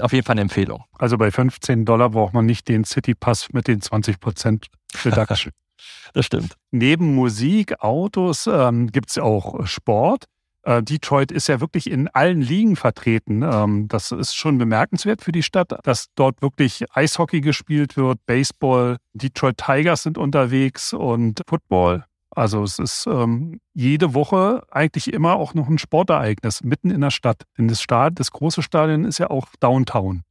[0.00, 0.84] auf jeden Fall eine Empfehlung.
[0.98, 4.66] Also bei 15 Dollar braucht man nicht den City Pass mit den 20 Prozent
[5.04, 5.52] Reduction.
[6.12, 6.54] das stimmt.
[6.70, 10.24] Neben Musik, Autos ähm, gibt es auch Sport.
[10.62, 13.42] Äh, Detroit ist ja wirklich in allen Ligen vertreten.
[13.42, 18.98] Ähm, das ist schon bemerkenswert für die Stadt, dass dort wirklich Eishockey gespielt wird, Baseball,
[19.12, 22.04] Detroit Tigers sind unterwegs und Football.
[22.30, 27.10] Also es ist ähm, jede Woche eigentlich immer auch noch ein Sportereignis mitten in der
[27.10, 27.42] Stadt.
[27.56, 30.22] Denn das, Stad das große Stadion ist ja auch Downtown.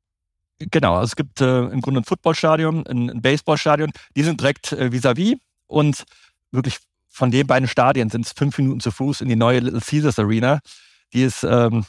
[0.59, 3.91] Genau, also es gibt äh, im Grunde ein Footballstadion, ein, ein Baseballstadion.
[4.15, 6.03] Die sind direkt äh, vis-à-vis -vis und
[6.51, 6.77] wirklich
[7.17, 10.19] von den beiden Stadien sind es fünf Minuten zu Fuß in die neue Little Caesars
[10.19, 10.59] Arena.
[11.13, 11.83] Die ist ähm,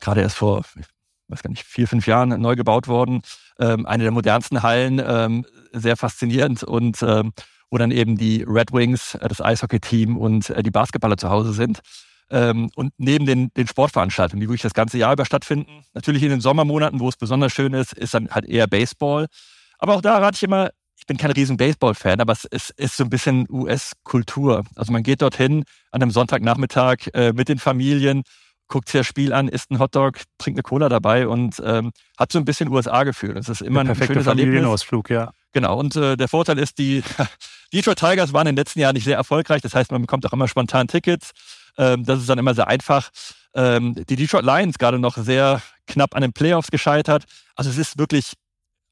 [0.00, 0.84] gerade erst vor, ich
[1.28, 3.22] weiß gar nicht, vier, fünf Jahren neu gebaut worden.
[3.60, 7.32] Ähm, eine der modernsten Hallen, ähm, sehr faszinierend und ähm,
[7.70, 11.52] wo dann eben die Red Wings, äh, das Eishockey-Team und äh, die Basketballer zu Hause
[11.52, 11.80] sind.
[12.28, 16.30] Ähm, und neben den, den Sportveranstaltungen, die wirklich das ganze Jahr über stattfinden, natürlich in
[16.30, 19.26] den Sommermonaten, wo es besonders schön ist, ist dann halt eher Baseball.
[19.78, 20.70] Aber auch da rate ich immer,
[21.02, 24.62] ich bin kein riesen Baseball-Fan, aber es ist, ist so ein bisschen US-Kultur.
[24.76, 28.22] Also man geht dorthin an einem Sonntagnachmittag äh, mit den Familien,
[28.68, 32.30] guckt sich das Spiel an, isst einen Hotdog, trinkt eine Cola dabei und ähm, hat
[32.30, 33.34] so ein bisschen USA-Gefühl.
[33.34, 35.32] Das ist immer ein schönes Familienausflug, ja.
[35.52, 35.76] Genau.
[35.76, 37.02] Und äh, der Vorteil ist, die
[37.72, 39.60] Detroit Tigers waren in den letzten Jahren nicht sehr erfolgreich.
[39.60, 41.32] Das heißt, man bekommt auch immer spontan Tickets.
[41.78, 43.10] Ähm, das ist dann immer sehr einfach.
[43.54, 47.24] Ähm, die Detroit Lions gerade noch sehr knapp an den Playoffs gescheitert.
[47.56, 48.34] Also es ist wirklich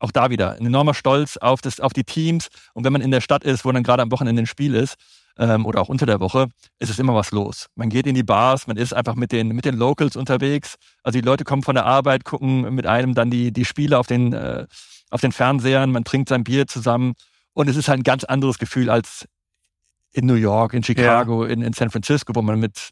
[0.01, 2.49] auch da wieder ein enormer Stolz auf, das, auf die Teams.
[2.75, 4.97] Und wenn man in der Stadt ist, wo dann gerade am Wochenende ein Spiel ist,
[5.39, 7.67] ähm, oder auch unter der Woche, ist es immer was los.
[7.75, 10.77] Man geht in die Bars, man ist einfach mit den, mit den Locals unterwegs.
[11.03, 14.07] Also die Leute kommen von der Arbeit, gucken mit einem dann die, die Spiele auf
[14.07, 14.67] den, äh,
[15.11, 17.15] auf den Fernsehern, man trinkt sein Bier zusammen.
[17.53, 19.27] Und es ist halt ein ganz anderes Gefühl als
[20.13, 21.51] in New York, in Chicago, ja.
[21.51, 22.91] in, in San Francisco, wo man mit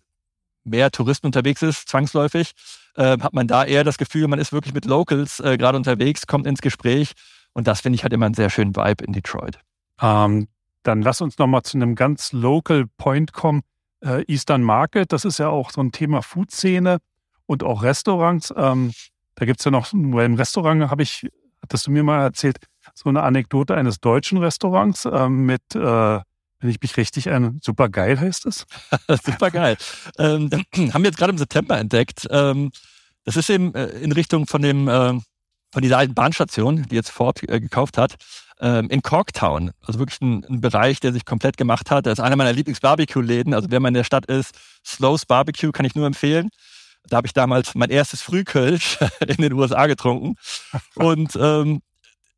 [0.68, 2.52] mehr Touristen unterwegs ist, zwangsläufig,
[2.96, 6.26] äh, hat man da eher das Gefühl, man ist wirklich mit Locals äh, gerade unterwegs,
[6.26, 7.12] kommt ins Gespräch.
[7.52, 9.58] Und das finde ich halt immer einen sehr schönen Vibe in Detroit.
[10.00, 10.48] Ähm,
[10.82, 13.62] dann lass uns nochmal zu einem ganz local Point kommen.
[14.00, 16.98] Äh, Eastern Market, das ist ja auch so ein Thema Food-Szene
[17.46, 18.54] und auch Restaurants.
[18.56, 18.92] Ähm,
[19.34, 21.28] da gibt es ja noch, ein Restaurant habe ich,
[21.62, 22.58] hattest du mir mal erzählt,
[22.94, 26.20] so eine Anekdote eines deutschen Restaurants äh, mit, äh,
[26.60, 28.66] wenn ich mich richtig erinnere, super geil heißt es.
[29.24, 29.76] super geil.
[30.18, 32.26] ähm, haben wir jetzt gerade im September entdeckt.
[32.30, 32.70] Ähm,
[33.24, 35.18] das ist eben äh, in Richtung von dem äh,
[35.72, 38.16] von dieser alten Bahnstation, die jetzt Ford äh, gekauft hat,
[38.60, 39.72] ähm, in Corktown.
[39.82, 42.06] Also wirklich ein, ein, Bereich, der sich komplett gemacht hat.
[42.06, 43.54] Das ist einer meiner Lieblings-Barbecue-Läden.
[43.54, 46.48] Also wenn man in der Stadt ist, Slow's Barbecue kann ich nur empfehlen.
[47.08, 50.36] Da habe ich damals mein erstes Frühkölsch in den USA getrunken.
[50.94, 51.80] Und ähm,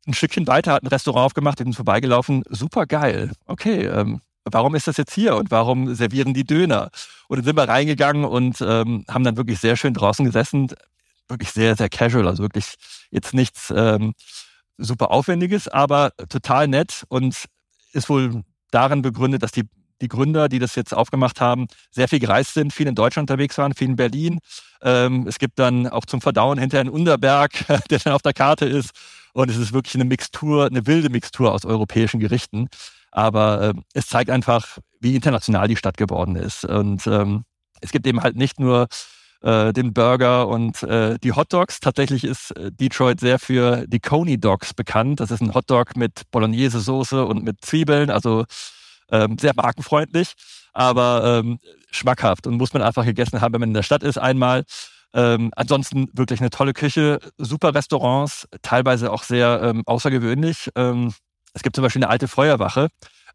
[0.07, 3.31] ein Stückchen weiter hat ein Restaurant aufgemacht, sind vorbeigelaufen, super geil.
[3.45, 6.89] Okay, ähm, warum ist das jetzt hier und warum servieren die Döner?
[7.27, 10.69] Und dann sind wir reingegangen und ähm, haben dann wirklich sehr schön draußen gesessen,
[11.27, 12.75] wirklich sehr, sehr casual, also wirklich
[13.11, 14.13] jetzt nichts ähm,
[14.77, 17.45] super Aufwendiges, aber total nett und
[17.93, 19.69] ist wohl darin begründet, dass die,
[20.01, 23.57] die Gründer, die das jetzt aufgemacht haben, sehr viel gereist sind, viel in Deutschland unterwegs
[23.57, 24.39] waren, viel in Berlin.
[24.81, 27.51] Ähm, es gibt dann auch zum Verdauen hinterher einen Unterberg,
[27.89, 28.91] der dann auf der Karte ist.
[29.33, 32.67] Und es ist wirklich eine Mixtur, eine wilde Mixtur aus europäischen Gerichten.
[33.11, 36.65] Aber äh, es zeigt einfach, wie international die Stadt geworden ist.
[36.65, 37.43] Und ähm,
[37.81, 38.87] es gibt eben halt nicht nur
[39.41, 41.79] äh, den Burger und äh, die Hot Dogs.
[41.79, 45.19] Tatsächlich ist äh, Detroit sehr für die Coney Dogs bekannt.
[45.19, 48.45] Das ist ein Hotdog mit Bolognese-Soße und mit Zwiebeln, also
[49.11, 50.33] ähm, sehr markenfreundlich,
[50.73, 51.59] aber ähm,
[51.91, 54.63] schmackhaft und muss man einfach gegessen haben, wenn man in der Stadt ist einmal.
[55.13, 60.69] Ähm, ansonsten wirklich eine tolle Küche, super Restaurants, teilweise auch sehr ähm, außergewöhnlich.
[60.75, 61.13] Ähm,
[61.53, 62.87] es gibt zum Beispiel eine alte Feuerwache,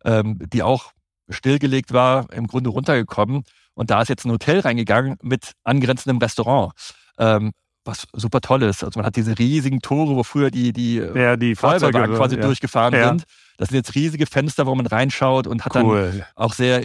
[0.04, 0.92] ähm, die auch
[1.28, 3.44] stillgelegt war, im Grunde runtergekommen.
[3.74, 6.72] Und da ist jetzt ein Hotel reingegangen mit angrenzendem Restaurant.
[7.18, 7.52] Ähm,
[7.84, 8.82] was super toll ist.
[8.82, 12.42] Also man hat diese riesigen Tore, wo früher die, die, ja, die Feuerwehrwagen quasi ja.
[12.42, 13.08] durchgefahren ja.
[13.08, 13.24] sind.
[13.58, 16.12] Das sind jetzt riesige Fenster, wo man reinschaut und hat cool.
[16.12, 16.82] dann auch sehr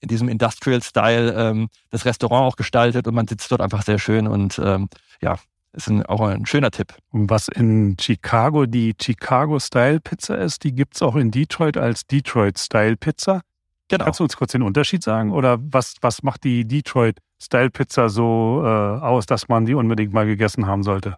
[0.00, 4.26] in diesem Industrial-Style ähm, das Restaurant auch gestaltet und man sitzt dort einfach sehr schön
[4.26, 4.88] und ähm,
[5.20, 5.36] ja,
[5.72, 6.94] ist ein, auch ein schöner Tipp.
[7.10, 13.42] Und was in Chicago die Chicago-Style-Pizza ist, die gibt es auch in Detroit als Detroit-Style-Pizza.
[13.88, 14.04] Genau.
[14.04, 15.32] Kannst du uns kurz den Unterschied sagen?
[15.32, 20.66] Oder was, was macht die Detroit-Style-Pizza so äh, aus, dass man die unbedingt mal gegessen
[20.66, 21.16] haben sollte?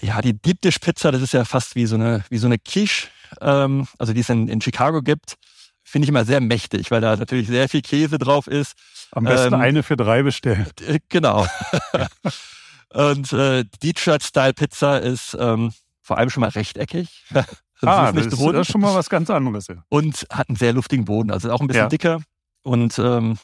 [0.00, 2.58] Ja, die Deep Dish Pizza, das ist ja fast wie so eine, wie so eine
[2.58, 3.08] Quiche,
[3.40, 5.36] ähm, also die es in, in Chicago gibt,
[5.92, 8.72] finde ich immer sehr mächtig, weil da natürlich sehr viel Käse drauf ist.
[9.10, 10.66] Am besten ähm, eine für drei bestellen.
[10.86, 11.46] Äh, genau.
[12.94, 17.26] Und äh, Detroit Style Pizza ist ähm, vor allem schon mal rechteckig.
[17.30, 17.46] das
[17.82, 18.54] ah, ist nicht das, rund.
[18.54, 19.66] das ist schon mal was ganz anderes.
[19.66, 19.84] Ja.
[19.90, 21.88] Und hat einen sehr luftigen Boden, also auch ein bisschen ja.
[21.88, 22.22] dicker.
[22.62, 23.36] Und ähm,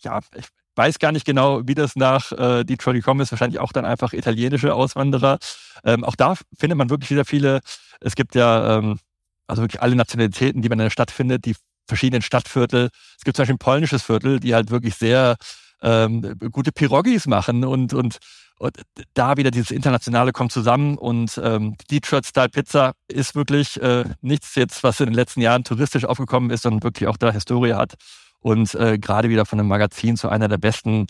[0.00, 3.30] ja, ich weiß gar nicht genau, wie das nach äh, Detroit gekommen ist.
[3.30, 5.38] Wahrscheinlich auch dann einfach italienische Auswanderer.
[5.84, 7.60] Ähm, auch da findet man wirklich wieder viele.
[8.00, 8.98] Es gibt ja ähm,
[9.46, 11.54] also wirklich alle Nationalitäten, die man in der Stadt findet, die
[11.86, 12.90] verschiedenen Stadtviertel.
[13.18, 15.36] Es gibt zum Beispiel ein polnisches Viertel, die halt wirklich sehr
[15.82, 18.18] ähm, gute Pirogis machen und, und,
[18.58, 18.82] und
[19.14, 24.54] da wieder dieses Internationale kommt zusammen und ähm, Detroit Style Pizza ist wirklich äh, nichts
[24.54, 27.94] jetzt, was in den letzten Jahren touristisch aufgekommen ist, sondern wirklich auch da Historie hat
[28.40, 31.06] und äh, gerade wieder von einem Magazin zu einer der besten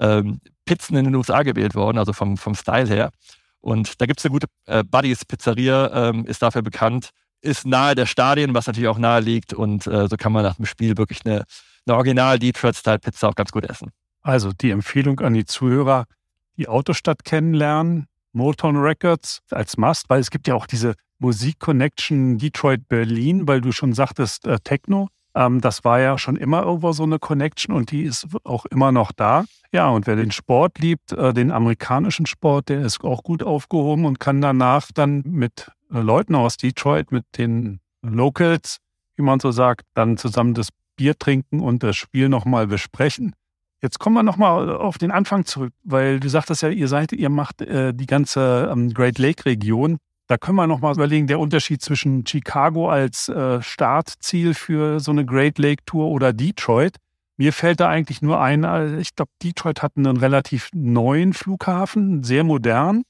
[0.00, 3.10] ähm, Pizzen in den USA gewählt worden, also vom, vom Style her.
[3.60, 7.10] Und da gibt es eine gute äh, Buddies Pizzeria, ähm, ist dafür bekannt,
[7.42, 9.52] ist nahe der Stadien, was natürlich auch nahe liegt.
[9.52, 11.44] Und äh, so kann man nach dem Spiel wirklich eine,
[11.86, 13.90] eine Original Detroit Style Pizza auch ganz gut essen.
[14.22, 16.04] Also die Empfehlung an die Zuhörer,
[16.56, 22.38] die Autostadt kennenlernen, Motown Records als Must, weil es gibt ja auch diese Musik Connection
[22.38, 25.08] Detroit Berlin, weil du schon sagtest äh, Techno.
[25.40, 28.92] Ähm, das war ja schon immer irgendwo so eine Connection und die ist auch immer
[28.92, 29.44] noch da.
[29.72, 34.04] Ja, und wer den Sport liebt, äh, den amerikanischen Sport, der ist auch gut aufgehoben
[34.04, 38.78] und kann danach dann mit äh, Leuten aus Detroit, mit den Locals,
[39.16, 43.34] wie man so sagt, dann zusammen das Bier trinken und das Spiel nochmal besprechen.
[43.80, 47.30] Jetzt kommen wir nochmal auf den Anfang zurück, weil du sagtest ja, ihr seid, ihr
[47.30, 49.96] macht äh, die ganze ähm, Great Lake Region.
[50.30, 55.26] Da können wir nochmal überlegen, der Unterschied zwischen Chicago als äh, Startziel für so eine
[55.26, 56.98] Great Lake Tour oder Detroit.
[57.36, 62.22] Mir fällt da eigentlich nur ein, äh, ich glaube, Detroit hat einen relativ neuen Flughafen,
[62.22, 63.02] sehr modern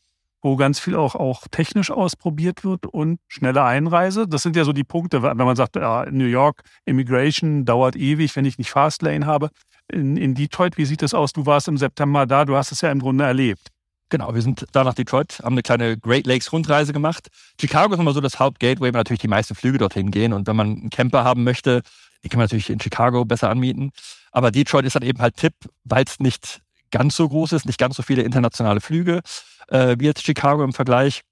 [0.43, 4.27] wo ganz viel auch, auch technisch ausprobiert wird und schnelle Einreise.
[4.27, 8.35] Das sind ja so die Punkte, wenn man sagt, ja, New York, Immigration dauert ewig,
[8.37, 9.51] wenn ich nicht Fastlane habe.
[9.93, 11.35] In, in Detroit, wie sieht das aus?
[11.35, 13.69] Du warst im September da, du hast es ja im Grunde erlebt.
[14.11, 17.29] Genau, wir sind da nach Detroit, haben eine kleine Great Lakes Rundreise gemacht.
[17.61, 20.33] Chicago ist immer so das Hauptgateway, weil natürlich die meisten Flüge dorthin gehen.
[20.33, 21.83] Und wenn man einen Camper haben möchte,
[22.25, 23.93] die kann man natürlich in Chicago besser anmieten.
[24.33, 27.79] Aber Detroit ist dann eben halt Tipp, weil es nicht ganz so groß ist, nicht
[27.79, 29.21] ganz so viele internationale Flüge
[29.69, 31.23] äh, wie jetzt Chicago im Vergleich.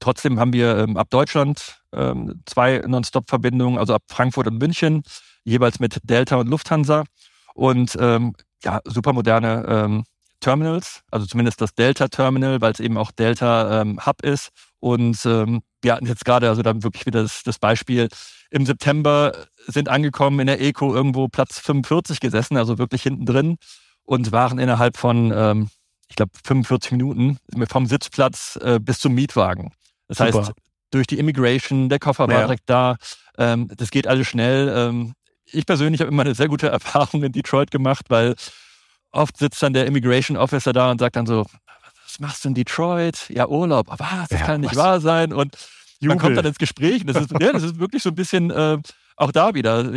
[0.00, 5.02] Trotzdem haben wir ähm, ab Deutschland ähm, zwei Non-Stop-Verbindungen, also ab Frankfurt und München,
[5.42, 7.04] jeweils mit Delta und Lufthansa.
[7.54, 10.04] Und ähm, ja, super moderne ähm,
[10.48, 14.48] Terminals, also zumindest das Delta-Terminal, weil es eben auch Delta-Hub ähm, ist.
[14.80, 18.08] Und ähm, wir hatten jetzt gerade, also dann wirklich wieder das, das Beispiel,
[18.50, 23.56] im September sind angekommen in der Eco irgendwo Platz 45 gesessen, also wirklich hinten drin
[24.04, 25.68] und waren innerhalb von ähm,
[26.08, 27.36] ich glaube, 45 Minuten
[27.68, 29.72] vom Sitzplatz äh, bis zum Mietwagen.
[30.06, 30.38] Das Super.
[30.38, 30.52] heißt,
[30.90, 32.40] durch die Immigration, der Koffer war ja.
[32.46, 32.96] direkt da.
[33.36, 34.72] Ähm, das geht alles schnell.
[34.74, 35.12] Ähm,
[35.44, 38.34] ich persönlich habe immer eine sehr gute Erfahrung in Detroit gemacht, weil
[39.10, 41.46] oft sitzt dann der Immigration Officer da und sagt dann so,
[42.04, 43.28] was machst du in Detroit?
[43.28, 43.90] Ja, Urlaub.
[43.90, 44.28] Aber was?
[44.28, 44.84] Das ja, kann nicht was?
[44.84, 45.32] wahr sein.
[45.32, 45.56] Und
[46.00, 47.02] man kommt dann ins Gespräch.
[47.02, 48.78] Und das ist, ja, das ist wirklich so ein bisschen äh,
[49.16, 49.92] auch da wieder.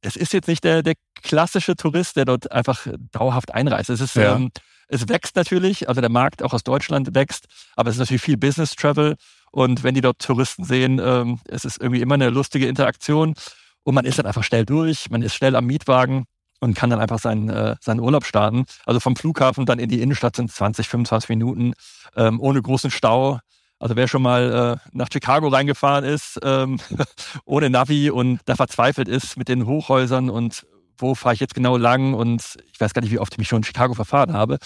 [0.00, 3.90] Es ist jetzt nicht der, der klassische Tourist, der dort einfach dauerhaft einreist.
[3.90, 4.36] Es ist, ja.
[4.36, 4.50] ähm,
[4.88, 8.36] es wächst natürlich, also der Markt auch aus Deutschland wächst, aber es ist natürlich viel
[8.36, 9.16] Business Travel.
[9.50, 13.34] Und wenn die dort Touristen sehen, ähm, es ist irgendwie immer eine lustige Interaktion.
[13.82, 16.26] Und man ist dann einfach schnell durch, man ist schnell am Mietwagen
[16.60, 18.64] und kann dann einfach seinen, äh, seinen Urlaub starten.
[18.84, 21.74] Also vom Flughafen dann in die Innenstadt sind 20, 25 Minuten
[22.16, 23.40] ähm, ohne großen Stau.
[23.78, 26.78] Also wer schon mal äh, nach Chicago reingefahren ist, ähm,
[27.44, 30.66] ohne Navi und da verzweifelt ist mit den Hochhäusern und
[30.98, 32.42] wo fahre ich jetzt genau lang und
[32.72, 34.58] ich weiß gar nicht, wie oft ich mich schon in Chicago verfahren habe,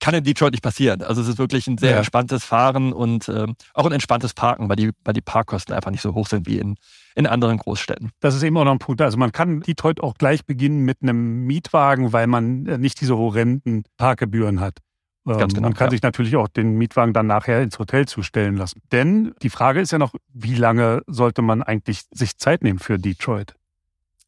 [0.00, 1.02] kann in Detroit nicht passieren.
[1.02, 1.96] Also es ist wirklich ein sehr ja.
[1.98, 6.02] entspanntes Fahren und ähm, auch ein entspanntes Parken, weil die, weil die Parkkosten einfach nicht
[6.02, 6.76] so hoch sind wie in,
[7.14, 8.10] in anderen Großstädten.
[8.20, 9.00] Das ist eben auch noch ein Punkt.
[9.00, 13.16] Also man kann Detroit auch gleich beginnen mit einem Mietwagen, weil man äh, nicht diese
[13.16, 14.78] horrenden Parkgebühren hat.
[15.26, 15.92] Ähm, Ganz genau, man kann ja.
[15.92, 18.82] sich natürlich auch den Mietwagen dann nachher ins Hotel zustellen lassen.
[18.92, 22.98] Denn die Frage ist ja noch, wie lange sollte man eigentlich sich Zeit nehmen für
[22.98, 23.54] Detroit?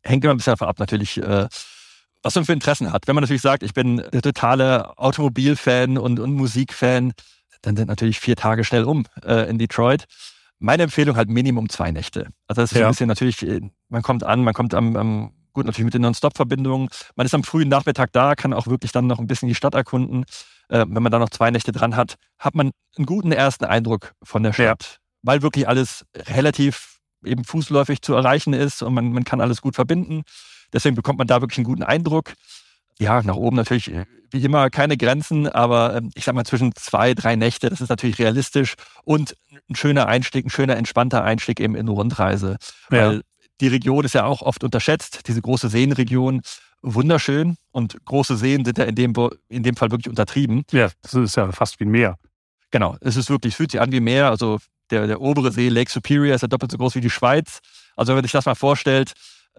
[0.02, 1.48] Hängt immer ein bisschen davon ab, natürlich, äh,
[2.26, 3.06] was man für Interessen hat.
[3.06, 7.12] Wenn man natürlich sagt, ich bin der totale Automobilfan und, und Musikfan,
[7.62, 10.06] dann sind natürlich vier Tage schnell um äh, in Detroit.
[10.58, 12.26] Meine Empfehlung halt Minimum zwei Nächte.
[12.48, 12.86] Also das ist ja.
[12.86, 16.02] ein bisschen natürlich, äh, man kommt an, man kommt am, am gut natürlich mit den
[16.02, 16.88] Non-Stop-Verbindungen.
[17.14, 19.74] Man ist am frühen Nachmittag da, kann auch wirklich dann noch ein bisschen die Stadt
[19.74, 20.24] erkunden.
[20.68, 24.14] Äh, wenn man da noch zwei Nächte dran hat, hat man einen guten ersten Eindruck
[24.24, 24.98] von der Stadt, ja.
[25.22, 29.76] weil wirklich alles relativ eben fußläufig zu erreichen ist und man, man kann alles gut
[29.76, 30.22] verbinden.
[30.76, 32.34] Deswegen bekommt man da wirklich einen guten Eindruck.
[32.98, 36.74] Ja, nach oben natürlich äh, wie immer keine Grenzen, aber ähm, ich sag mal zwischen
[36.74, 39.34] zwei, drei Nächte, das ist natürlich realistisch und
[39.70, 42.58] ein schöner Einstieg, ein schöner, entspannter Einstieg eben in eine Rundreise.
[42.90, 43.08] Ja.
[43.08, 43.22] Weil
[43.62, 46.42] die Region ist ja auch oft unterschätzt, diese große Seenregion.
[46.82, 49.14] Wunderschön und große Seen sind ja in dem,
[49.48, 50.64] in dem Fall wirklich untertrieben.
[50.72, 52.18] Ja, das ist ja fast wie ein Meer.
[52.70, 54.28] Genau, es ist wirklich, fühlt sich an wie Meer.
[54.28, 54.58] Also
[54.90, 57.60] der, der obere See, Lake Superior, ist ja doppelt so groß wie die Schweiz.
[57.96, 59.14] Also wenn man sich das mal vorstellt,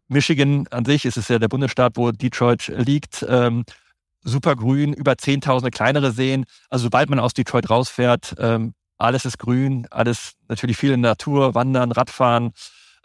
[0.07, 3.25] Michigan an sich ist es ja der Bundesstaat, wo Detroit liegt.
[3.27, 3.65] Ähm,
[4.21, 6.45] super grün, über 10.000 kleinere Seen.
[6.69, 11.11] Also sobald man aus Detroit rausfährt, ähm, alles ist grün, alles natürlich viel in der
[11.11, 12.51] Natur, Wandern, Radfahren,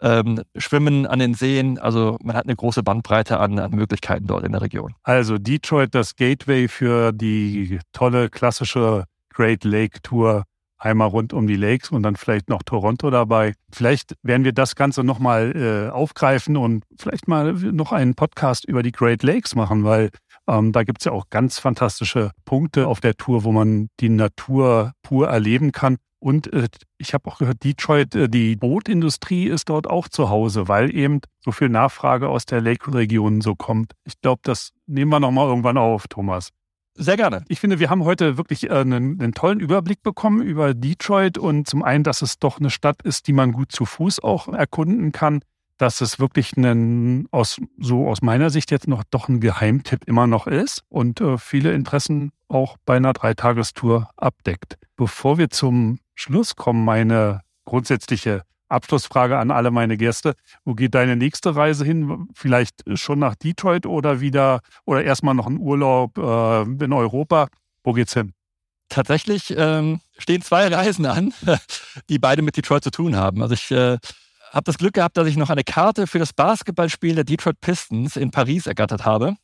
[0.01, 1.77] ähm, Schwimmen an den Seen.
[1.79, 4.95] Also man hat eine große Bandbreite an, an Möglichkeiten dort in der Region.
[5.03, 10.43] Also Detroit das Gateway für die tolle klassische Great Lake Tour
[10.83, 13.53] einmal rund um die Lakes und dann vielleicht noch Toronto dabei.
[13.71, 18.83] Vielleicht werden wir das Ganze nochmal äh, aufgreifen und vielleicht mal noch einen Podcast über
[18.83, 20.09] die Great Lakes machen, weil
[20.47, 24.09] ähm, da gibt es ja auch ganz fantastische Punkte auf der Tour, wo man die
[24.09, 25.97] Natur pur erleben kann.
[26.19, 26.67] Und äh,
[26.97, 31.19] ich habe auch gehört, Detroit, äh, die Bootindustrie ist dort auch zu Hause, weil eben
[31.39, 33.93] so viel Nachfrage aus der Lake-Region so kommt.
[34.05, 36.49] Ich glaube, das nehmen wir nochmal irgendwann auf, Thomas.
[36.95, 37.43] Sehr gerne.
[37.47, 41.67] Ich finde, wir haben heute wirklich äh, einen, einen, tollen Überblick bekommen über Detroit und
[41.67, 45.11] zum einen, dass es doch eine Stadt ist, die man gut zu Fuß auch erkunden
[45.11, 45.41] kann,
[45.77, 50.27] dass es wirklich ein, aus, so aus meiner Sicht jetzt noch doch ein Geheimtipp immer
[50.27, 54.77] noch ist und äh, viele Interessen auch bei einer Dreitagestour abdeckt.
[54.95, 60.33] Bevor wir zum Schluss kommen, meine grundsätzliche Abschlussfrage an alle meine Gäste.
[60.65, 62.27] Wo geht deine nächste Reise hin?
[62.33, 67.47] Vielleicht schon nach Detroit oder wieder oder erstmal noch ein Urlaub äh, in Europa?
[67.83, 68.33] Wo geht's hin?
[68.89, 71.33] Tatsächlich ähm, stehen zwei Reisen an,
[72.09, 73.41] die beide mit Detroit zu tun haben.
[73.41, 73.97] Also ich äh,
[74.51, 78.17] habe das Glück gehabt, dass ich noch eine Karte für das Basketballspiel der Detroit Pistons
[78.17, 79.35] in Paris ergattert habe.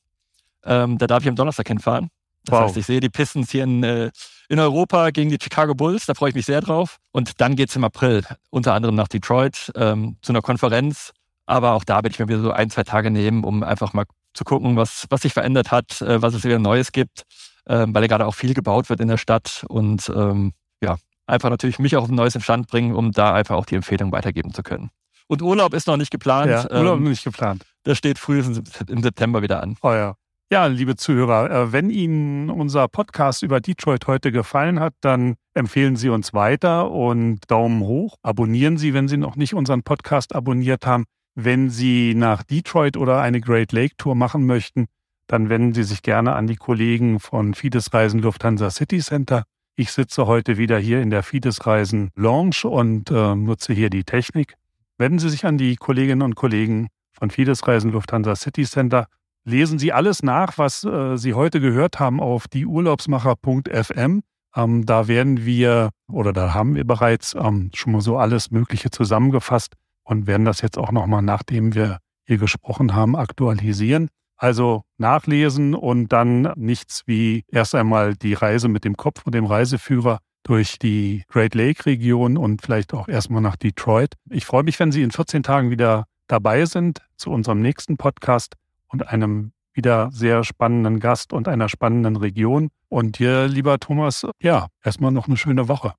[0.64, 2.10] Ähm, da darf ich am Donnerstag hinfahren.
[2.46, 2.68] Das wow.
[2.68, 4.12] heißt, ich sehe die Pistons hier in, äh,
[4.50, 6.06] in Europa gegen die Chicago Bulls.
[6.08, 6.98] Da freue ich mich sehr drauf.
[7.12, 11.12] Und dann geht es im April unter anderem nach Detroit ähm, zu einer Konferenz.
[11.46, 14.06] Aber auch da werde ich mir wieder so ein, zwei Tage nehmen, um einfach mal
[14.34, 17.24] zu gucken, was, was sich verändert hat, äh, was es wieder Neues gibt,
[17.66, 19.66] äh, weil ja gerade auch viel gebaut wird in der Stadt.
[19.70, 23.56] Und ähm, ja, einfach natürlich mich auch auf ein neues Stand bringen, um da einfach
[23.56, 24.90] auch die Empfehlung weitergeben zu können.
[25.28, 26.50] Und Urlaub ist noch nicht geplant.
[26.50, 27.66] Ja, Urlaub ähm, nicht geplant.
[27.84, 29.78] Das steht frühestens im September wieder an.
[29.84, 30.16] Oh ja.
[30.52, 35.96] Ja, liebe Zuhörer, äh, wenn Ihnen unser Podcast über Detroit heute gefallen hat, dann empfehlen
[35.96, 38.16] Sie uns weiter und Daumen hoch.
[38.24, 41.06] Abonnieren Sie, wenn Sie noch nicht unseren Podcast abonniert haben.
[41.36, 44.88] Wenn Sie nach Detroit oder eine Great Lake Tour machen möchten,
[45.28, 49.44] dann wenden Sie sich gerne an die Kollegen von Fides Reisen Lufthansa City Center.
[49.76, 54.04] Ich sitze heute wieder hier in der Fides Reisen Lounge und äh, nutze hier die
[54.04, 54.56] Technik.
[54.98, 59.06] Wenden Sie sich an die Kolleginnen und Kollegen von Fides Reisen Lufthansa City Center
[59.50, 64.22] lesen Sie alles nach, was äh, Sie heute gehört haben auf dieurlaubsmacher.fm.
[64.56, 68.90] Ähm, da werden wir oder da haben wir bereits ähm, schon mal so alles Mögliche
[68.90, 69.74] zusammengefasst
[70.04, 74.10] und werden das jetzt auch nochmal, nachdem wir hier gesprochen haben, aktualisieren.
[74.38, 79.46] Also nachlesen und dann nichts wie erst einmal die Reise mit dem Kopf und dem
[79.46, 84.14] Reiseführer durch die Great Lake Region und vielleicht auch erstmal nach Detroit.
[84.30, 88.56] Ich freue mich, wenn Sie in 14 Tagen wieder dabei sind zu unserem nächsten Podcast
[88.90, 92.70] und einem wieder sehr spannenden Gast und einer spannenden Region.
[92.90, 95.94] Und dir, lieber Thomas, ja, erstmal noch eine schöne Woche.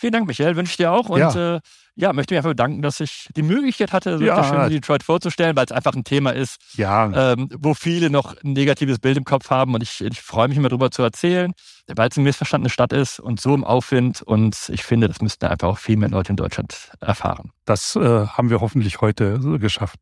[0.00, 1.10] Vielen Dank, Michael, wünsche ich dir auch.
[1.10, 1.60] Und ja, äh,
[1.94, 4.42] ja möchte mich einfach bedanken, dass ich die Möglichkeit hatte, so ja.
[4.42, 7.32] schön Detroit vorzustellen, weil es einfach ein Thema ist, ja.
[7.34, 9.74] ähm, wo viele noch ein negatives Bild im Kopf haben.
[9.74, 11.52] Und ich, ich freue mich immer darüber zu erzählen,
[11.86, 14.22] weil es eine missverstandene Stadt ist und so im Aufwind.
[14.22, 17.50] Und ich finde, das müssten einfach auch viel mehr Leute in Deutschland erfahren.
[17.66, 20.00] Das äh, haben wir hoffentlich heute geschafft.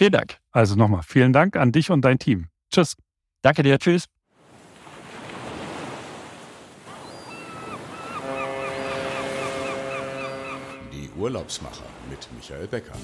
[0.00, 0.38] Vielen Dank.
[0.50, 2.48] Also nochmal vielen Dank an dich und dein Team.
[2.72, 2.96] Tschüss.
[3.42, 3.78] Danke dir.
[3.78, 4.06] Tschüss.
[11.18, 12.94] Urlaubsmacher mit Michael Becker.